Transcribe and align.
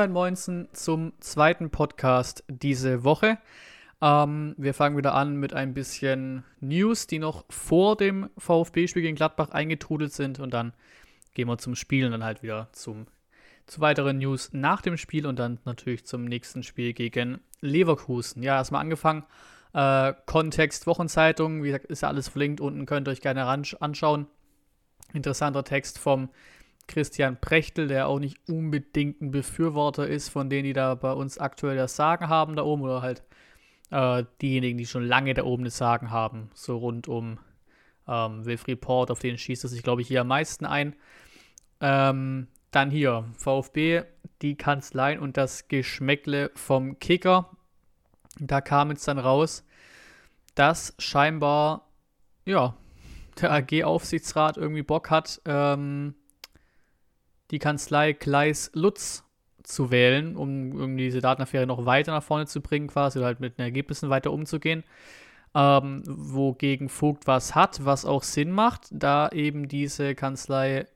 dein 0.00 0.12
Moinsen 0.12 0.66
zum 0.72 1.12
zweiten 1.20 1.68
Podcast 1.68 2.42
diese 2.48 3.04
Woche. 3.04 3.36
Ähm, 4.00 4.54
wir 4.56 4.72
fangen 4.72 4.96
wieder 4.96 5.12
an 5.12 5.36
mit 5.36 5.52
ein 5.52 5.74
bisschen 5.74 6.42
News, 6.60 7.06
die 7.06 7.18
noch 7.18 7.44
vor 7.50 7.98
dem 7.98 8.30
VfB-Spiel 8.38 9.02
gegen 9.02 9.16
Gladbach 9.16 9.50
eingetrudelt 9.50 10.14
sind 10.14 10.40
und 10.40 10.54
dann 10.54 10.72
gehen 11.34 11.48
wir 11.48 11.58
zum 11.58 11.74
Spiel 11.74 12.06
und 12.06 12.12
dann 12.12 12.24
halt 12.24 12.42
wieder 12.42 12.70
zum, 12.72 13.08
zu 13.66 13.82
weiteren 13.82 14.16
News 14.16 14.54
nach 14.54 14.80
dem 14.80 14.96
Spiel 14.96 15.26
und 15.26 15.38
dann 15.38 15.58
natürlich 15.66 16.06
zum 16.06 16.24
nächsten 16.24 16.62
Spiel 16.62 16.94
gegen 16.94 17.40
Leverkusen. 17.60 18.42
Ja, 18.42 18.56
erstmal 18.56 18.80
angefangen. 18.80 19.24
Äh, 19.74 20.14
Kontext 20.24 20.86
Wochenzeitung, 20.86 21.62
wie 21.62 21.66
gesagt, 21.66 21.84
ist 21.84 22.00
ja 22.00 22.08
alles 22.08 22.28
verlinkt 22.28 22.62
unten, 22.62 22.86
könnt 22.86 23.06
ihr 23.06 23.10
euch 23.10 23.20
gerne 23.20 23.44
anschauen. 23.44 24.28
Interessanter 25.12 25.62
Text 25.62 25.98
vom 25.98 26.30
Christian 26.90 27.40
Prechtel, 27.40 27.88
der 27.88 28.08
auch 28.08 28.18
nicht 28.18 28.36
unbedingt 28.48 29.22
ein 29.22 29.30
Befürworter 29.30 30.06
ist 30.06 30.28
von 30.28 30.50
denen, 30.50 30.64
die 30.64 30.72
da 30.72 30.94
bei 30.96 31.12
uns 31.12 31.38
aktuell 31.38 31.76
das 31.76 31.96
Sagen 31.96 32.28
haben 32.28 32.56
da 32.56 32.64
oben 32.64 32.82
oder 32.82 33.00
halt 33.00 33.22
äh, 33.90 34.24
diejenigen, 34.42 34.76
die 34.76 34.86
schon 34.86 35.04
lange 35.04 35.32
da 35.34 35.44
oben 35.44 35.64
das 35.64 35.76
Sagen 35.76 36.10
haben, 36.10 36.50
so 36.52 36.76
rund 36.76 37.08
um 37.08 37.38
ähm, 38.08 38.44
Wilfried 38.44 38.80
Port, 38.80 39.10
auf 39.10 39.20
den 39.20 39.38
schießt 39.38 39.64
er 39.64 39.68
sich, 39.68 39.82
glaube 39.82 40.02
ich, 40.02 40.08
hier 40.08 40.22
am 40.22 40.28
meisten 40.28 40.66
ein. 40.66 40.96
Ähm, 41.80 42.48
dann 42.72 42.90
hier, 42.90 43.24
VfB, 43.38 44.02
die 44.42 44.56
Kanzleien 44.56 45.20
und 45.20 45.36
das 45.36 45.68
Geschmäckle 45.68 46.50
vom 46.54 46.98
Kicker. 46.98 47.50
Da 48.38 48.60
kam 48.60 48.90
jetzt 48.90 49.06
dann 49.06 49.18
raus, 49.18 49.64
dass 50.54 50.94
scheinbar, 50.98 51.88
ja, 52.44 52.74
der 53.40 53.52
AG-Aufsichtsrat 53.52 54.56
irgendwie 54.56 54.82
Bock 54.82 55.10
hat, 55.10 55.40
ähm, 55.44 56.14
die 57.50 57.58
Kanzlei 57.58 58.12
Kleis 58.12 58.70
Lutz 58.74 59.24
zu 59.62 59.90
wählen, 59.90 60.36
um 60.36 60.72
irgendwie 60.72 61.04
diese 61.04 61.20
Datenaffäre 61.20 61.66
noch 61.66 61.86
weiter 61.86 62.12
nach 62.12 62.22
vorne 62.22 62.46
zu 62.46 62.60
bringen, 62.60 62.88
quasi, 62.88 63.18
oder 63.18 63.26
halt 63.26 63.40
mit 63.40 63.58
den 63.58 63.62
Ergebnissen 63.62 64.10
weiter 64.10 64.32
umzugehen. 64.32 64.84
Ähm, 65.54 66.02
wogegen 66.06 66.88
Vogt 66.88 67.26
was 67.26 67.54
hat, 67.54 67.84
was 67.84 68.04
auch 68.04 68.22
Sinn 68.22 68.52
macht, 68.52 68.88
da 68.92 69.28
eben 69.30 69.66
diese 69.66 70.14
Kanzlei 70.14 70.86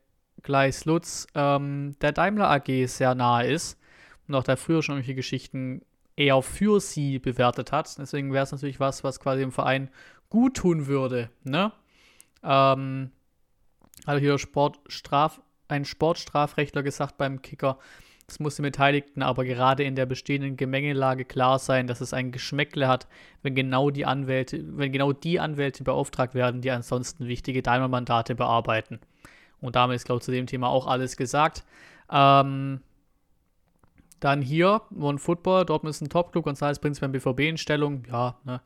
Gleis 0.43 0.85
Lutz 0.85 1.27
ähm, 1.35 1.97
der 2.01 2.13
Daimler 2.13 2.51
AG 2.51 2.87
sehr 2.87 3.15
nahe 3.15 3.49
ist 3.49 3.81
und 4.29 4.35
auch 4.35 4.45
da 4.45 4.57
früher 4.57 4.83
schon 4.83 4.97
irgendwelche 4.97 5.17
Geschichten 5.17 5.83
eher 6.17 6.41
für 6.43 6.81
sie 6.81 7.19
bewertet 7.19 7.73
hat. 7.73 7.99
Deswegen 7.99 8.33
wäre 8.33 8.45
es 8.45 8.53
natürlich 8.53 8.79
was, 8.79 9.03
was 9.03 9.19
quasi 9.19 9.41
dem 9.41 9.53
Verein 9.53 9.91
gut 10.29 10.59
tun 10.59 10.87
würde. 10.87 11.31
Ne? 11.43 11.73
Ähm, 12.43 13.11
hat 14.07 14.21
hier 14.21 14.39
Sportstraf 14.39 15.41
ein 15.75 15.85
Sportstrafrechtler 15.85 16.83
gesagt 16.83 17.17
beim 17.19 17.43
Kicker. 17.43 17.79
Es 18.27 18.41
muss 18.41 18.57
den 18.57 18.63
Beteiligten 18.63 19.23
aber 19.23 19.45
gerade 19.45 19.85
in 19.85 19.97
der 19.97 20.07
bestehenden 20.07 20.57
Gemengelage 20.57 21.25
klar 21.25 21.59
sein, 21.59 21.87
dass 21.87 22.01
es 22.01 22.15
ein 22.15 22.33
Geschmäckle 22.33 22.89
hat, 22.89 23.07
wenn 23.43 23.55
genau 23.55 23.91
die 23.91 24.07
Anwälte, 24.07 24.65
wenn 24.79 24.93
genau 24.93 25.13
die 25.13 25.41
Anwälte 25.41 25.85
beauftragt 25.85 26.35
werden, 26.35 26.63
die 26.63 26.71
ansonsten 26.71 27.27
wichtige 27.29 27.63
Daimler-Mandate 27.63 28.35
bearbeiten. 28.35 29.01
Und 29.61 29.77
damit 29.77 29.97
ist, 29.97 30.07
glaube 30.07 30.21
ich, 30.21 30.25
zu 30.25 30.33
dem 30.33 30.47
Thema 30.47 30.69
auch 30.69 30.87
alles 30.87 31.17
gesagt. 31.17 31.65
Ähm, 32.11 32.81
dann 34.21 34.41
hier, 34.41 34.81
One 34.99 35.19
Football, 35.19 35.67
Dortmund 35.67 35.95
ist 35.95 36.01
ein 36.01 36.09
Top-Club, 36.09 36.47
González 36.47 36.81
Prinz 36.81 37.01
beim 37.01 37.13
BVB 37.13 37.41
in 37.41 37.59
Stellung. 37.59 38.05
Ja, 38.11 38.39
ne? 38.45 38.63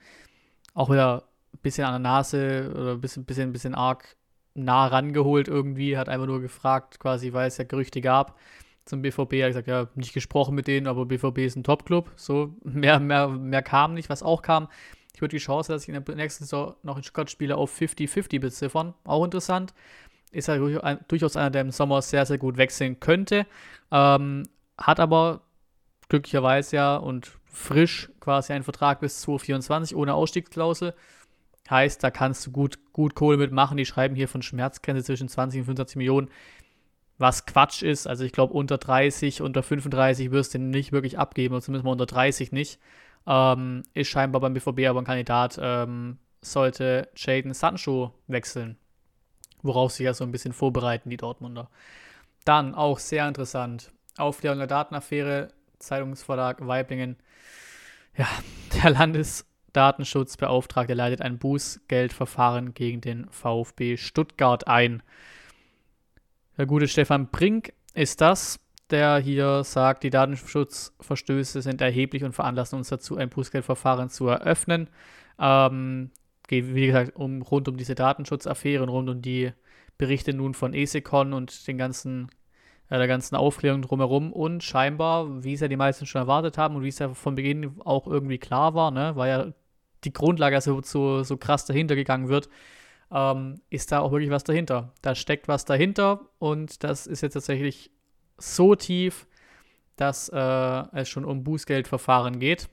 auch 0.74 0.90
wieder 0.90 1.24
ein 1.52 1.58
bisschen 1.62 1.84
an 1.84 2.00
der 2.00 2.10
Nase 2.10 2.72
oder 2.72 2.92
ein 2.92 3.00
bisschen, 3.00 3.24
bisschen, 3.24 3.52
bisschen 3.52 3.74
arg 3.74 4.16
nah 4.64 4.86
rangeholt 4.86 5.48
irgendwie, 5.48 5.96
hat 5.96 6.08
einfach 6.08 6.26
nur 6.26 6.40
gefragt, 6.40 7.00
quasi, 7.00 7.32
weil 7.32 7.48
es 7.48 7.58
ja 7.58 7.64
Gerüchte 7.64 8.00
gab 8.00 8.38
zum 8.84 9.02
BVB. 9.02 9.34
Er 9.34 9.44
hat 9.44 9.50
gesagt, 9.50 9.68
ja, 9.68 9.88
nicht 9.94 10.14
gesprochen 10.14 10.54
mit 10.54 10.66
denen, 10.66 10.86
aber 10.86 11.06
BVB 11.06 11.38
ist 11.38 11.56
ein 11.56 11.64
Top-Club. 11.64 12.10
So, 12.16 12.54
mehr, 12.62 12.98
mehr, 13.00 13.28
mehr 13.28 13.62
kam 13.62 13.94
nicht. 13.94 14.08
Was 14.08 14.22
auch 14.22 14.42
kam, 14.42 14.68
ich 15.14 15.20
würde 15.20 15.36
die 15.36 15.42
Chance, 15.42 15.72
dass 15.72 15.82
ich 15.82 15.88
in 15.88 16.02
der 16.02 16.14
nächsten 16.14 16.44
Saison 16.44 16.74
noch 16.82 16.96
in 16.96 17.02
Stuttgart 17.02 17.30
spiele, 17.30 17.56
auf 17.56 17.76
50-50 17.78 18.40
beziffern. 18.40 18.94
Auch 19.04 19.24
interessant. 19.24 19.74
Ist 20.30 20.48
ja 20.48 20.58
durchaus 21.08 21.36
einer, 21.36 21.50
der 21.50 21.62
im 21.62 21.70
Sommer 21.70 22.02
sehr, 22.02 22.26
sehr 22.26 22.38
gut 22.38 22.56
wechseln 22.56 23.00
könnte. 23.00 23.46
Ähm, 23.90 24.44
hat 24.76 25.00
aber 25.00 25.42
glücklicherweise 26.08 26.76
ja 26.76 26.96
und 26.96 27.32
frisch 27.46 28.10
quasi 28.20 28.52
einen 28.52 28.64
Vertrag 28.64 29.00
bis 29.00 29.20
2024 29.22 29.96
ohne 29.96 30.14
Ausstiegsklausel. 30.14 30.94
Heißt, 31.70 32.02
da 32.02 32.10
kannst 32.10 32.46
du 32.46 32.50
gut, 32.50 32.78
gut 32.92 33.14
Kohle 33.14 33.36
mitmachen. 33.36 33.76
Die 33.76 33.84
schreiben 33.86 34.14
hier 34.14 34.28
von 34.28 34.42
Schmerzgrenze 34.42 35.04
zwischen 35.04 35.28
20 35.28 35.60
und 35.60 35.64
25 35.66 35.96
Millionen, 35.96 36.30
was 37.18 37.46
Quatsch 37.46 37.82
ist. 37.82 38.06
Also 38.06 38.24
ich 38.24 38.32
glaube, 38.32 38.54
unter 38.54 38.78
30, 38.78 39.42
unter 39.42 39.62
35 39.62 40.30
wirst 40.30 40.54
du 40.54 40.58
nicht 40.58 40.92
wirklich 40.92 41.18
abgeben, 41.18 41.54
oder 41.54 41.62
zumindest 41.62 41.84
mal 41.84 41.92
unter 41.92 42.06
30 42.06 42.52
nicht. 42.52 42.80
Ähm, 43.26 43.82
ist 43.92 44.08
scheinbar 44.08 44.40
beim 44.40 44.54
BVB 44.54 44.86
aber 44.88 45.00
ein 45.00 45.04
Kandidat, 45.04 45.58
ähm, 45.60 46.18
sollte 46.40 47.08
Jaden 47.16 47.52
Sancho 47.52 48.14
wechseln. 48.26 48.78
Worauf 49.62 49.92
sie 49.92 50.04
ja 50.04 50.14
so 50.14 50.24
ein 50.24 50.32
bisschen 50.32 50.52
vorbereiten, 50.52 51.10
die 51.10 51.16
Dortmunder. 51.16 51.68
Dann 52.44 52.74
auch 52.74 52.98
sehr 52.98 53.28
interessant. 53.28 53.92
Aufklärung 54.16 54.58
der 54.58 54.68
Datenaffäre, 54.68 55.48
Zeitungsverlag 55.78 56.66
Weiblingen. 56.66 57.16
Ja, 58.16 58.26
der 58.82 58.90
Landes- 58.90 59.44
Datenschutzbeauftragte 59.72 60.94
leitet 60.94 61.22
ein 61.22 61.38
Bußgeldverfahren 61.38 62.74
gegen 62.74 63.00
den 63.00 63.28
VfB 63.30 63.96
Stuttgart 63.96 64.66
ein. 64.66 65.02
Der 66.56 66.66
gute 66.66 66.88
Stefan 66.88 67.28
Brink 67.28 67.72
ist 67.94 68.20
das, 68.20 68.60
der 68.90 69.18
hier 69.18 69.64
sagt, 69.64 70.02
die 70.02 70.10
Datenschutzverstöße 70.10 71.62
sind 71.62 71.80
erheblich 71.80 72.24
und 72.24 72.32
veranlassen 72.32 72.78
uns 72.78 72.88
dazu, 72.88 73.16
ein 73.16 73.28
Bußgeldverfahren 73.28 74.08
zu 74.08 74.26
eröffnen. 74.28 74.88
Ähm, 75.38 76.10
geht, 76.48 76.74
wie 76.74 76.86
gesagt, 76.86 77.14
um, 77.14 77.42
rund 77.42 77.68
um 77.68 77.76
diese 77.76 77.94
Datenschutzaffäre 77.94 78.88
rund 78.88 79.08
um 79.08 79.22
die 79.22 79.52
Berichte 79.98 80.32
nun 80.32 80.54
von 80.54 80.74
ESECON 80.74 81.32
und 81.32 81.66
den 81.66 81.76
ganzen, 81.78 82.28
der 82.96 83.06
ganzen 83.06 83.36
Aufklärung 83.36 83.82
drumherum. 83.82 84.32
Und 84.32 84.62
scheinbar, 84.62 85.44
wie 85.44 85.52
es 85.52 85.60
ja 85.60 85.68
die 85.68 85.76
meisten 85.76 86.06
schon 86.06 86.22
erwartet 86.22 86.56
haben 86.56 86.76
und 86.76 86.82
wie 86.82 86.88
es 86.88 86.98
ja 86.98 87.12
von 87.12 87.34
Beginn 87.34 87.80
auch 87.84 88.06
irgendwie 88.06 88.38
klar 88.38 88.74
war, 88.74 88.90
ne, 88.90 89.14
war 89.16 89.28
ja 89.28 89.46
die 90.04 90.12
Grundlage 90.12 90.56
also 90.56 90.80
so, 90.82 91.22
so 91.22 91.36
krass 91.36 91.66
dahinter 91.66 91.96
gegangen 91.96 92.28
wird, 92.28 92.48
ähm, 93.10 93.60
ist 93.70 93.92
da 93.92 94.00
auch 94.00 94.12
wirklich 94.12 94.30
was 94.30 94.44
dahinter. 94.44 94.92
Da 95.02 95.14
steckt 95.14 95.48
was 95.48 95.64
dahinter 95.64 96.20
und 96.38 96.84
das 96.84 97.06
ist 97.06 97.20
jetzt 97.22 97.34
tatsächlich 97.34 97.90
so 98.38 98.74
tief, 98.74 99.26
dass 99.96 100.28
äh, 100.28 100.84
es 100.92 101.08
schon 101.08 101.24
um 101.24 101.44
Bußgeldverfahren 101.44 102.38
geht. 102.38 102.68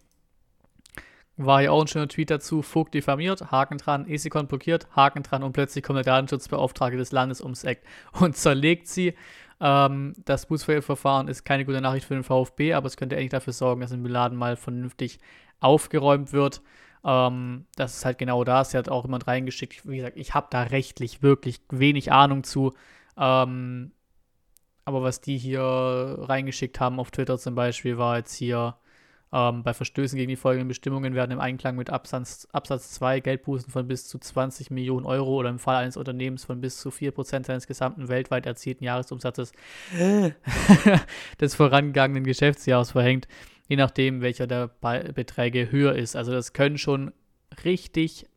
War 1.37 1.61
ja 1.61 1.71
auch 1.71 1.81
ein 1.81 1.87
schöner 1.87 2.07
Tweet 2.07 2.29
dazu, 2.29 2.61
Vogt 2.61 2.93
diffamiert, 2.93 3.51
Haken 3.51 3.77
dran, 3.77 4.07
ESICON 4.07 4.47
blockiert, 4.47 4.87
Haken 4.95 5.23
dran 5.23 5.43
und 5.43 5.51
plötzlich 5.51 5.83
kommt 5.83 5.97
der 5.97 6.03
Datenschutzbeauftragte 6.05 6.97
des 6.97 7.11
Landes 7.11 7.41
ums 7.41 7.65
Eck 7.65 7.81
und 8.13 8.37
zerlegt 8.37 8.87
sie. 8.87 9.15
Ähm, 9.59 10.13
das 10.25 10.45
Bußgeldverfahren 10.47 11.27
ist 11.27 11.45
keine 11.45 11.65
gute 11.65 11.81
Nachricht 11.81 12.05
für 12.05 12.13
den 12.13 12.23
VfB, 12.23 12.73
aber 12.73 12.87
es 12.87 12.97
könnte 12.97 13.15
eigentlich 13.15 13.29
dafür 13.29 13.53
sorgen, 13.53 13.81
dass 13.81 13.91
im 13.91 14.05
Laden 14.05 14.37
mal 14.37 14.55
vernünftig 14.55 15.19
aufgeräumt 15.59 16.33
wird. 16.33 16.61
Ähm, 17.03 17.65
das 17.75 17.97
ist 17.97 18.05
halt 18.05 18.17
genau 18.17 18.43
das. 18.43 18.73
Er 18.73 18.79
hat 18.79 18.89
auch 18.89 19.05
jemand 19.05 19.27
reingeschickt. 19.27 19.87
Wie 19.87 19.97
gesagt, 19.97 20.17
ich 20.17 20.33
habe 20.33 20.47
da 20.49 20.63
rechtlich 20.63 21.21
wirklich 21.21 21.61
wenig 21.69 22.11
Ahnung 22.11 22.43
zu. 22.43 22.73
Ähm, 23.17 23.91
aber 24.85 25.01
was 25.01 25.21
die 25.21 25.37
hier 25.37 25.61
reingeschickt 25.61 26.79
haben 26.79 26.99
auf 26.99 27.11
Twitter 27.11 27.37
zum 27.37 27.55
Beispiel, 27.55 27.97
war 27.97 28.17
jetzt 28.17 28.35
hier 28.35 28.75
ähm, 29.35 29.63
bei 29.63 29.73
Verstößen 29.73 30.17
gegen 30.17 30.29
die 30.29 30.35
folgenden 30.37 30.69
Bestimmungen 30.69 31.13
werden 31.13 31.31
im 31.31 31.39
Einklang 31.39 31.75
mit 31.75 31.89
Absatz, 31.89 32.47
Absatz 32.53 32.91
2 32.91 33.19
Geldbußen 33.19 33.69
von 33.69 33.87
bis 33.87 34.07
zu 34.07 34.17
20 34.17 34.71
Millionen 34.71 35.05
Euro 35.05 35.35
oder 35.35 35.49
im 35.49 35.59
Fall 35.59 35.75
eines 35.75 35.97
Unternehmens 35.97 36.45
von 36.45 36.61
bis 36.61 36.79
zu 36.79 36.89
4% 36.89 37.45
seines 37.45 37.67
gesamten 37.67 38.07
weltweit 38.07 38.45
erzielten 38.45 38.85
Jahresumsatzes 38.85 39.51
des 41.39 41.55
vorangegangenen 41.55 42.23
Geschäftsjahres 42.23 42.91
verhängt 42.91 43.27
je 43.67 43.75
nachdem, 43.75 44.21
welcher 44.21 44.47
der 44.47 44.67
Beträge 44.67 45.71
höher 45.71 45.95
ist. 45.95 46.15
Also 46.15 46.31
das 46.31 46.53
können 46.53 46.77
schon 46.77 47.11
richtig, 47.63 48.27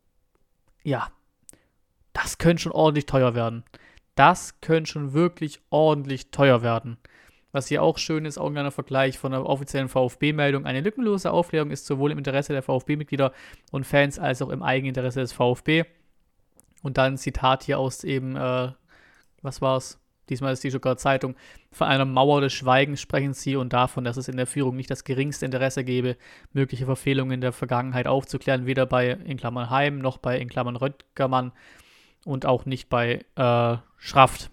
ja, 0.82 1.08
das 2.12 2.38
könnte 2.38 2.62
schon 2.62 2.72
ordentlich 2.72 3.06
teuer 3.06 3.34
werden. 3.34 3.64
Das 4.14 4.60
könnte 4.60 4.90
schon 4.90 5.12
wirklich 5.12 5.60
ordentlich 5.70 6.30
teuer 6.30 6.62
werden. 6.62 6.98
Was 7.58 7.66
hier 7.66 7.82
auch 7.82 7.98
schön 7.98 8.24
ist, 8.24 8.38
auch 8.38 8.46
ein 8.46 8.52
kleiner 8.52 8.70
Vergleich 8.70 9.18
von 9.18 9.32
der 9.32 9.44
offiziellen 9.44 9.88
VfB-Meldung. 9.88 10.64
Eine 10.64 10.80
lückenlose 10.80 11.32
Aufklärung 11.32 11.72
ist 11.72 11.86
sowohl 11.86 12.12
im 12.12 12.18
Interesse 12.18 12.52
der 12.52 12.62
VfB-Mitglieder 12.62 13.32
und 13.72 13.84
Fans 13.84 14.20
als 14.20 14.40
auch 14.42 14.50
im 14.50 14.62
Eigeninteresse 14.62 15.18
des 15.18 15.32
VfB. 15.32 15.82
Und 16.84 16.98
dann 16.98 17.14
ein 17.14 17.18
Zitat 17.18 17.64
hier 17.64 17.80
aus 17.80 18.04
eben, 18.04 18.36
äh, 18.36 18.70
was 19.42 19.60
es? 19.60 19.98
Diesmal 20.28 20.52
ist 20.52 20.62
die 20.62 20.70
Stuttgarter 20.70 20.98
Zeitung. 20.98 21.34
Von 21.72 21.88
einer 21.88 22.04
Mauer 22.04 22.42
des 22.42 22.52
Schweigens 22.52 23.00
sprechen 23.00 23.34
sie 23.34 23.56
und 23.56 23.72
davon, 23.72 24.04
dass 24.04 24.18
es 24.18 24.28
in 24.28 24.36
der 24.36 24.46
Führung 24.46 24.76
nicht 24.76 24.92
das 24.92 25.02
geringste 25.02 25.44
Interesse 25.44 25.82
gebe, 25.82 26.16
mögliche 26.52 26.86
Verfehlungen 26.86 27.40
der 27.40 27.50
Vergangenheit 27.50 28.06
aufzuklären, 28.06 28.66
weder 28.66 28.86
bei 28.86 29.10
in 29.10 29.36
Klammern 29.36 29.68
Heim 29.68 29.98
noch 29.98 30.18
bei 30.18 30.38
in 30.38 30.48
Klammern 30.48 30.76
Röttgermann 30.76 31.50
und 32.24 32.46
auch 32.46 32.66
nicht 32.66 32.88
bei 32.88 33.24
äh, 33.34 33.76
Schraft. 33.96 34.48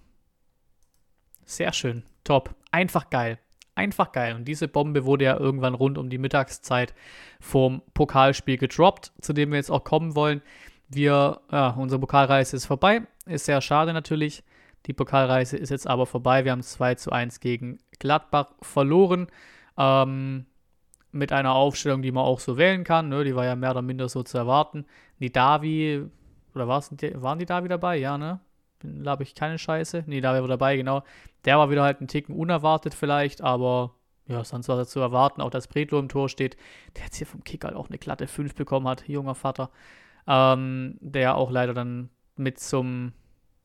Sehr 1.46 1.72
schön, 1.72 2.02
top, 2.26 2.54
einfach 2.72 3.10
geil. 3.10 3.40
Einfach 3.74 4.12
geil. 4.12 4.36
Und 4.36 4.46
diese 4.46 4.68
Bombe 4.68 5.06
wurde 5.06 5.26
ja 5.26 5.38
irgendwann 5.38 5.74
rund 5.74 5.98
um 5.98 6.10
die 6.10 6.18
Mittagszeit 6.18 6.94
vorm 7.42 7.82
Pokalspiel 7.94 8.58
gedroppt, 8.58 9.12
zu 9.22 9.34
dem 9.34 9.52
wir 9.52 9.58
jetzt 9.58 9.72
auch 9.72 9.84
kommen 9.84 10.16
wollen. 10.16 10.42
Wir, 10.88 11.42
ja, 11.52 11.70
unsere 11.72 12.00
Pokalreise 12.00 12.56
ist 12.56 12.66
vorbei. 12.66 13.02
Ist 13.26 13.46
sehr 13.46 13.62
schade 13.62 13.92
natürlich. 13.92 14.44
Die 14.86 14.94
Pokalreise 14.94 15.58
ist 15.58 15.72
jetzt 15.72 15.88
aber 15.88 16.06
vorbei. 16.06 16.46
Wir 16.46 16.52
haben 16.52 16.62
2 16.62 16.96
zu 16.96 17.12
1 17.12 17.40
gegen 17.40 17.80
Gladbach 18.00 18.54
verloren. 18.62 19.28
Ähm, 19.78 20.46
mit 21.16 21.32
einer 21.32 21.56
Aufstellung, 21.56 22.02
die 22.02 22.12
man 22.12 22.26
auch 22.26 22.40
so 22.40 22.58
wählen 22.58 22.84
kann. 22.84 23.10
Ne? 23.10 23.24
Die 23.24 23.36
war 23.36 23.46
ja 23.46 23.56
mehr 23.56 23.72
oder 23.72 23.82
minder 23.82 24.10
so 24.10 24.22
zu 24.22 24.38
erwarten. 24.38 24.86
Die 25.20 25.32
Davi, 25.32 26.06
oder 26.54 26.68
waren 26.68 27.40
die 27.40 27.46
Davi 27.46 27.68
dabei? 27.68 27.98
Ja, 27.98 28.18
ne? 28.18 28.42
Glaube 29.02 29.24
ich 29.24 29.36
keine 29.36 29.58
Scheiße. 29.58 30.04
Nee, 30.08 30.22
Davi 30.22 30.42
war 30.42 30.48
dabei, 30.48 30.78
genau. 30.78 31.04
Der 31.46 31.58
war 31.58 31.70
wieder 31.70 31.84
halt 31.84 32.02
ein 32.02 32.08
Ticken 32.08 32.36
unerwartet 32.36 32.94
vielleicht, 32.94 33.42
aber 33.42 33.96
ja, 34.28 34.44
sonst 34.44 34.68
war 34.68 34.78
er 34.78 34.88
zu 34.88 35.00
erwarten. 35.00 35.42
Auch 35.42 35.52
dass 35.52 35.68
Bredlo 35.68 36.00
im 36.00 36.10
Tor 36.10 36.30
steht, 36.30 36.58
der 36.96 37.06
jetzt 37.06 37.18
hier 37.18 37.28
vom 37.28 37.44
Kick 37.44 37.64
halt 37.64 37.76
auch 37.76 37.90
eine 37.90 37.98
glatte 37.98 38.28
5 38.28 38.56
bekommen 38.56 38.88
hat, 38.88 39.08
junger 39.08 39.36
Vater. 39.36 39.70
Ähm, 40.28 40.98
der 41.02 41.36
auch 41.36 41.52
leider 41.52 41.74
dann 41.74 42.10
mit 42.36 42.60
zum 42.60 43.14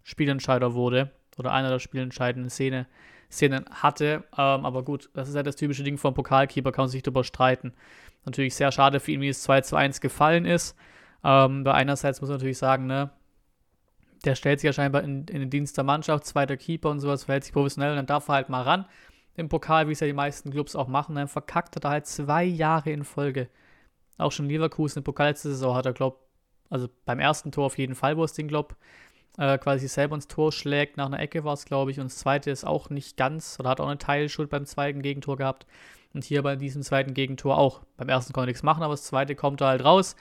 Spielentscheider 0.03 0.75
wurde 0.75 1.11
oder 1.39 1.53
einer 1.53 1.71
der 1.71 1.79
spielentscheidenden 1.79 2.51
Szene, 2.51 2.87
Szenen 3.31 3.65
hatte. 3.71 4.25
Ähm, 4.37 4.67
aber 4.67 4.83
gut, 4.85 5.09
das 5.15 5.29
ist 5.29 5.37
halt 5.37 5.47
das 5.47 5.57
typische 5.57 5.83
Ding 5.83 5.97
vom 5.97 6.15
Pokalkeeper, 6.15 6.73
kann 6.73 6.85
man 6.85 6.91
sich 6.91 7.03
darüber 7.03 7.25
streiten. 7.25 7.73
Natürlich 8.27 8.55
sehr 8.55 8.73
schade 8.73 9.01
für 9.01 9.13
ihn, 9.13 9.21
wie 9.23 9.29
es 9.29 9.43
2 9.43 9.63
zu 9.63 9.77
1 9.77 10.01
gefallen 10.01 10.45
ist. 10.45 10.77
Ähm, 11.25 11.65
bei 11.65 11.73
einerseits 11.73 12.21
muss 12.21 12.29
man 12.29 12.39
natürlich 12.39 12.59
sagen, 12.59 12.87
ne, 12.87 13.11
der 14.25 14.35
stellt 14.35 14.61
sich 14.61 14.67
ja 14.67 14.73
scheinbar 14.73 15.03
in, 15.03 15.27
in, 15.27 15.41
den 15.41 15.51
Dienst 15.51 15.77
der 15.77 15.85
Mannschaft, 15.85 16.25
zweiter 16.27 16.57
Keeper 16.57 16.91
und 16.91 17.01
sowas, 17.01 17.25
verhält 17.25 17.45
sich 17.45 17.53
professionell 17.53 17.91
und 17.91 17.97
dann 17.97 18.07
darf 18.07 18.29
er 18.29 18.35
halt 18.35 18.49
mal 18.49 18.63
ran 18.63 18.87
im 19.37 19.49
Pokal, 19.49 19.89
wie 19.89 19.93
es 19.93 20.01
ja 20.01 20.07
die 20.07 20.13
meisten 20.13 20.51
Clubs 20.51 20.77
auch 20.77 20.89
machen. 20.89 21.15
Dann 21.15 21.29
verkackt 21.29 21.77
er 21.77 21.81
da 21.81 21.91
halt 21.91 22.07
zwei 22.07 22.45
Jahre 22.45 22.91
in 22.91 23.05
Folge. 23.05 23.49
Auch 24.19 24.33
schon 24.33 24.49
Leverkusen 24.49 24.99
im 24.99 25.05
Pokal 25.05 25.29
letzte 25.29 25.49
Saison 25.51 25.75
hat 25.75 25.87
er, 25.87 25.93
glaub, 25.93 26.27
also 26.69 26.89
beim 27.05 27.21
ersten 27.21 27.53
Tor 27.53 27.67
auf 27.67 27.79
jeden 27.79 27.95
Fall, 27.95 28.17
wo 28.17 28.25
es 28.25 28.35
den, 28.35 28.49
glaub, 28.49 28.77
äh, 29.39 29.59
quasi 29.59 29.89
selber 29.89 30.15
ins 30.15 30.29
Tor 30.29 30.53
schlägt. 30.53 30.97
Nach 30.97 31.07
einer 31.07 31.21
Ecke 31.21 31.45
war 31.45 31.55
es, 31.55 31.65
glaube 31.65 31.91
ich. 31.91 31.99
Und 31.99 32.07
das 32.07 32.19
zweite 32.19 32.51
ist 32.51 32.67
auch 32.67 32.91
nicht 32.91 33.17
ganz, 33.17 33.57
oder 33.59 33.71
hat 33.71 33.81
auch 33.81 33.87
eine 33.87 33.99
Teilschuld 33.99 34.51
beim 34.51 34.67
zweiten 34.67 35.03
Gegentor 35.03 35.37
gehabt. 35.37 35.67
Und 36.13 36.25
hier 36.25 36.43
bei 36.43 36.57
diesem 36.57 36.83
zweiten 36.83 37.15
Gegentor 37.15 37.57
auch. 37.57 37.83
Beim 37.97 38.09
ersten 38.09 38.33
konnte 38.33 38.49
er 38.49 38.53
nichts 38.53 38.63
machen, 38.63 38.83
aber 38.83 38.95
das 38.95 39.05
zweite 39.05 39.35
kommt 39.37 39.61
er 39.61 39.69
halt 39.69 39.85
raus. 39.85 40.17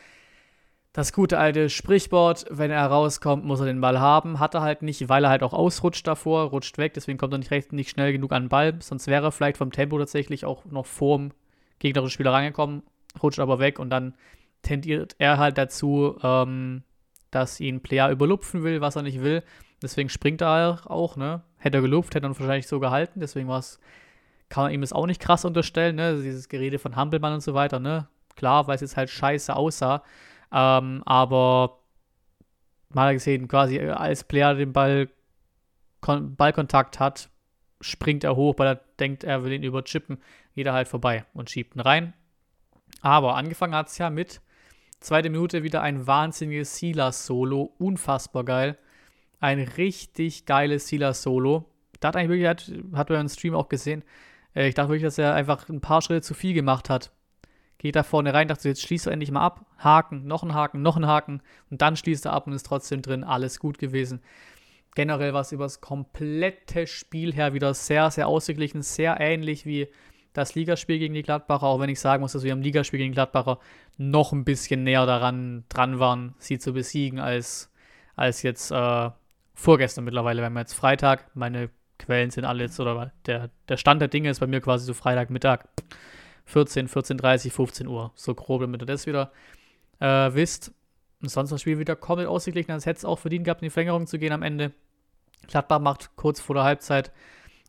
Das 0.92 1.14
gute 1.14 1.38
alte 1.38 1.70
Sprichwort, 1.70 2.46
wenn 2.50 2.72
er 2.72 2.88
rauskommt, 2.88 3.46
muss 3.46 3.60
er 3.60 3.68
den 3.68 3.80
Ball 3.80 4.00
haben. 4.00 4.40
Hat 4.40 4.56
er 4.56 4.62
halt 4.62 4.82
nicht, 4.82 5.08
weil 5.08 5.24
er 5.24 5.30
halt 5.30 5.44
auch 5.44 5.54
ausrutscht 5.54 6.08
davor, 6.08 6.46
rutscht 6.50 6.78
weg, 6.80 6.96
deswegen 6.96 7.20
kommt 7.20 7.34
er 7.34 7.38
nicht 7.38 7.52
recht, 7.52 7.74
nicht 7.74 7.92
schnell 7.92 8.12
genug 8.12 8.32
an 8.32 8.44
den 8.44 8.50
Ball. 8.50 8.76
Sonst 8.82 9.06
wäre 9.06 9.28
er 9.28 9.32
vielleicht 9.32 9.58
vom 9.58 9.72
Tempo 9.72 10.00
tatsächlich 10.00 10.46
auch 10.46 10.66
noch 10.66 10.88
vorm 10.88 11.32
gegnerischen 11.78 12.14
Spieler 12.14 12.34
rangekommen, 12.34 12.82
rutscht 13.22 13.40
aber 13.40 13.60
weg 13.60 13.78
und 13.78 13.92
dann 13.92 14.16
tendiert 14.64 15.16
er 15.20 15.38
halt 15.38 15.58
dazu, 15.58 16.18
ähm, 16.24 16.84
dass 17.32 17.60
ihn 17.60 17.82
Player 17.82 18.10
überlupfen 18.10 18.64
will, 18.64 18.82
was 18.82 18.96
er 18.96 19.04
nicht 19.04 19.22
will. 19.22 19.44
Deswegen 19.82 20.10
springt 20.10 20.42
er 20.42 20.82
auch, 20.86 21.16
ne? 21.16 21.44
Hätte 21.58 21.78
er 21.78 21.82
gelupft, 21.82 22.16
hätte 22.16 22.26
er 22.26 22.38
wahrscheinlich 22.38 22.68
so 22.68 22.80
gehalten. 22.80 23.20
Deswegen 23.20 23.48
war 23.48 23.60
es, 23.60 23.80
kann 24.50 24.64
man 24.64 24.74
ihm 24.74 24.82
das 24.82 24.92
auch 24.92 25.06
nicht 25.06 25.22
krass 25.22 25.46
unterstellen, 25.46 25.96
ne? 25.96 26.22
Dieses 26.22 26.50
Gerede 26.50 26.80
von 26.80 26.96
Hampelmann 26.96 27.34
und 27.34 27.42
so 27.42 27.54
weiter, 27.54 27.80
ne? 27.80 28.08
Klar, 28.36 28.68
weil 28.68 28.76
es 28.76 28.82
jetzt 28.82 28.98
halt 28.98 29.10
scheiße 29.10 29.56
aussah. 29.56 30.04
Ähm, 30.52 31.04
aber 31.06 31.80
mal 32.90 33.14
gesehen, 33.14 33.48
quasi 33.48 33.80
als 33.80 34.24
Player 34.24 34.56
den 34.56 34.74
Ball 34.74 35.10
Ballkontakt 36.02 37.00
hat, 37.00 37.30
springt 37.82 38.24
er 38.24 38.38
hoch, 38.38 38.56
weil 38.58 38.68
er 38.68 38.82
denkt, 39.00 39.26
er 39.26 39.44
will 39.44 39.52
ihn 39.52 39.64
überchippen. 39.64 40.20
Geht 40.56 40.66
er 40.66 40.74
halt 40.74 40.88
vorbei 40.88 41.26
und 41.34 41.50
schiebt 41.50 41.76
ihn 41.76 41.82
rein. 41.82 42.14
Aber 43.02 43.36
angefangen 43.36 43.76
hat 43.76 43.88
es 43.88 43.98
ja 43.98 44.10
mit 44.10 44.42
Zweite 45.00 45.30
Minute 45.30 45.64
wieder 45.64 45.82
ein 45.82 46.08
wahnsinniges 46.08 46.78
Silas-Solo. 46.78 47.74
Unfassbar 47.78 48.44
geil. 48.44 48.78
Ein 49.40 49.60
richtig 49.60 50.46
geiles 50.46 50.90
Silas-Solo. 50.90 51.66
Da 52.02 52.10
hat 52.10 52.18
eigentlich 52.18 52.42
wirklich, 52.42 52.48
hat, 52.48 52.98
hat 52.98 53.10
man 53.10 53.22
im 53.22 53.30
Stream 53.30 53.56
auch 53.56 53.70
gesehen. 53.70 54.04
Äh, 54.54 54.68
ich 54.68 54.76
dachte 54.76 54.90
wirklich, 54.90 55.04
dass 55.04 55.18
er 55.18 55.34
einfach 55.34 55.70
ein 55.70 55.80
paar 55.80 56.02
Schritte 56.02 56.22
zu 56.22 56.34
viel 56.34 56.54
gemacht 56.54 56.90
hat. 56.90 57.12
Geht 57.80 57.96
da 57.96 58.04
vorne 58.04 58.34
rein, 58.34 58.50
dachte, 58.50 58.68
jetzt 58.68 58.82
schließt 58.82 59.08
er 59.08 59.14
endlich 59.14 59.32
mal 59.32 59.42
ab. 59.42 59.66
Haken, 59.78 60.28
noch 60.28 60.44
ein 60.44 60.54
Haken, 60.54 60.82
noch 60.82 60.98
ein 60.98 61.08
Haken. 61.08 61.42
Und 61.72 61.82
dann 61.82 61.96
schließt 61.96 62.26
er 62.26 62.34
ab 62.34 62.46
und 62.46 62.54
ist 62.54 62.66
trotzdem 62.66 63.02
drin. 63.02 63.24
Alles 63.24 63.58
gut 63.58 63.80
gewesen. 63.80 64.22
Generell 64.96 65.34
war 65.34 65.42
es 65.42 65.54
über 65.54 65.64
das 65.64 65.80
komplette 65.80 66.88
Spiel 66.88 67.34
her 67.34 67.54
wieder 67.54 67.74
sehr, 67.74 68.12
sehr 68.12 68.28
ausgeglichen. 68.28 68.82
Sehr 68.82 69.20
ähnlich 69.22 69.66
wie 69.66 69.88
das 70.34 70.56
Ligaspiel 70.56 71.00
gegen 71.00 71.14
die 71.14 71.24
Gladbacher, 71.24 71.66
auch 71.66 71.80
wenn 71.80 71.90
ich 71.90 72.02
sagen 72.02 72.22
muss, 72.22 72.34
dass 72.34 72.44
wir 72.44 72.54
im 72.54 72.62
Ligaspiel 72.62 73.00
gegen 73.00 73.14
Gladbacher 73.14 73.60
noch 73.98 74.34
ein 74.34 74.44
bisschen 74.44 74.84
näher 74.84 75.06
daran 75.06 75.64
dran 75.70 76.00
waren, 76.00 76.36
sie 76.38 76.60
zu 76.60 76.74
besiegen, 76.74 77.20
als, 77.20 77.72
als 78.16 78.44
jetzt 78.44 78.72
äh, 78.72 79.10
vorgestern 79.54 80.04
mittlerweile. 80.04 80.48
wir 80.48 80.60
jetzt 80.60 80.74
Freitag, 80.74 81.36
meine 81.36 81.70
Quellen 81.98 82.30
sind 82.30 82.46
alle 82.46 82.64
jetzt, 82.64 82.80
oder 82.80 83.12
der, 83.26 83.50
der 83.68 83.78
Stand 83.78 84.02
der 84.02 84.08
Dinge 84.08 84.30
ist 84.30 84.40
bei 84.40 84.48
mir 84.48 84.62
quasi 84.62 84.86
so 84.86 84.94
Freitagmittag, 84.94 85.66
14, 86.50 86.88
14.30, 86.88 87.52
15 87.52 87.88
Uhr, 87.88 88.12
so 88.16 88.36
grob, 88.36 88.62
damit 88.62 88.82
ihr 88.82 88.86
das 88.86 89.08
wieder 89.08 89.32
äh, 90.00 90.34
wisst. 90.34 90.74
Und 91.22 91.30
sonst 91.30 91.52
das 91.52 91.62
Spiel 91.62 91.80
wieder 91.80 91.96
komplett 91.96 92.28
ausgeglichen, 92.28 92.72
als 92.72 92.86
hätte 92.86 93.00
es 93.00 93.06
auch 93.06 93.20
verdient 93.20 93.44
gehabt, 93.46 93.62
in 93.62 93.68
die 93.68 93.72
Verlängerung 93.72 94.08
zu 94.08 94.20
gehen 94.20 94.32
am 94.32 94.44
Ende. 94.44 94.72
Gladbach 95.48 95.80
macht 95.80 96.16
kurz 96.16 96.40
vor 96.40 96.56
der 96.56 96.64
Halbzeit 96.64 97.12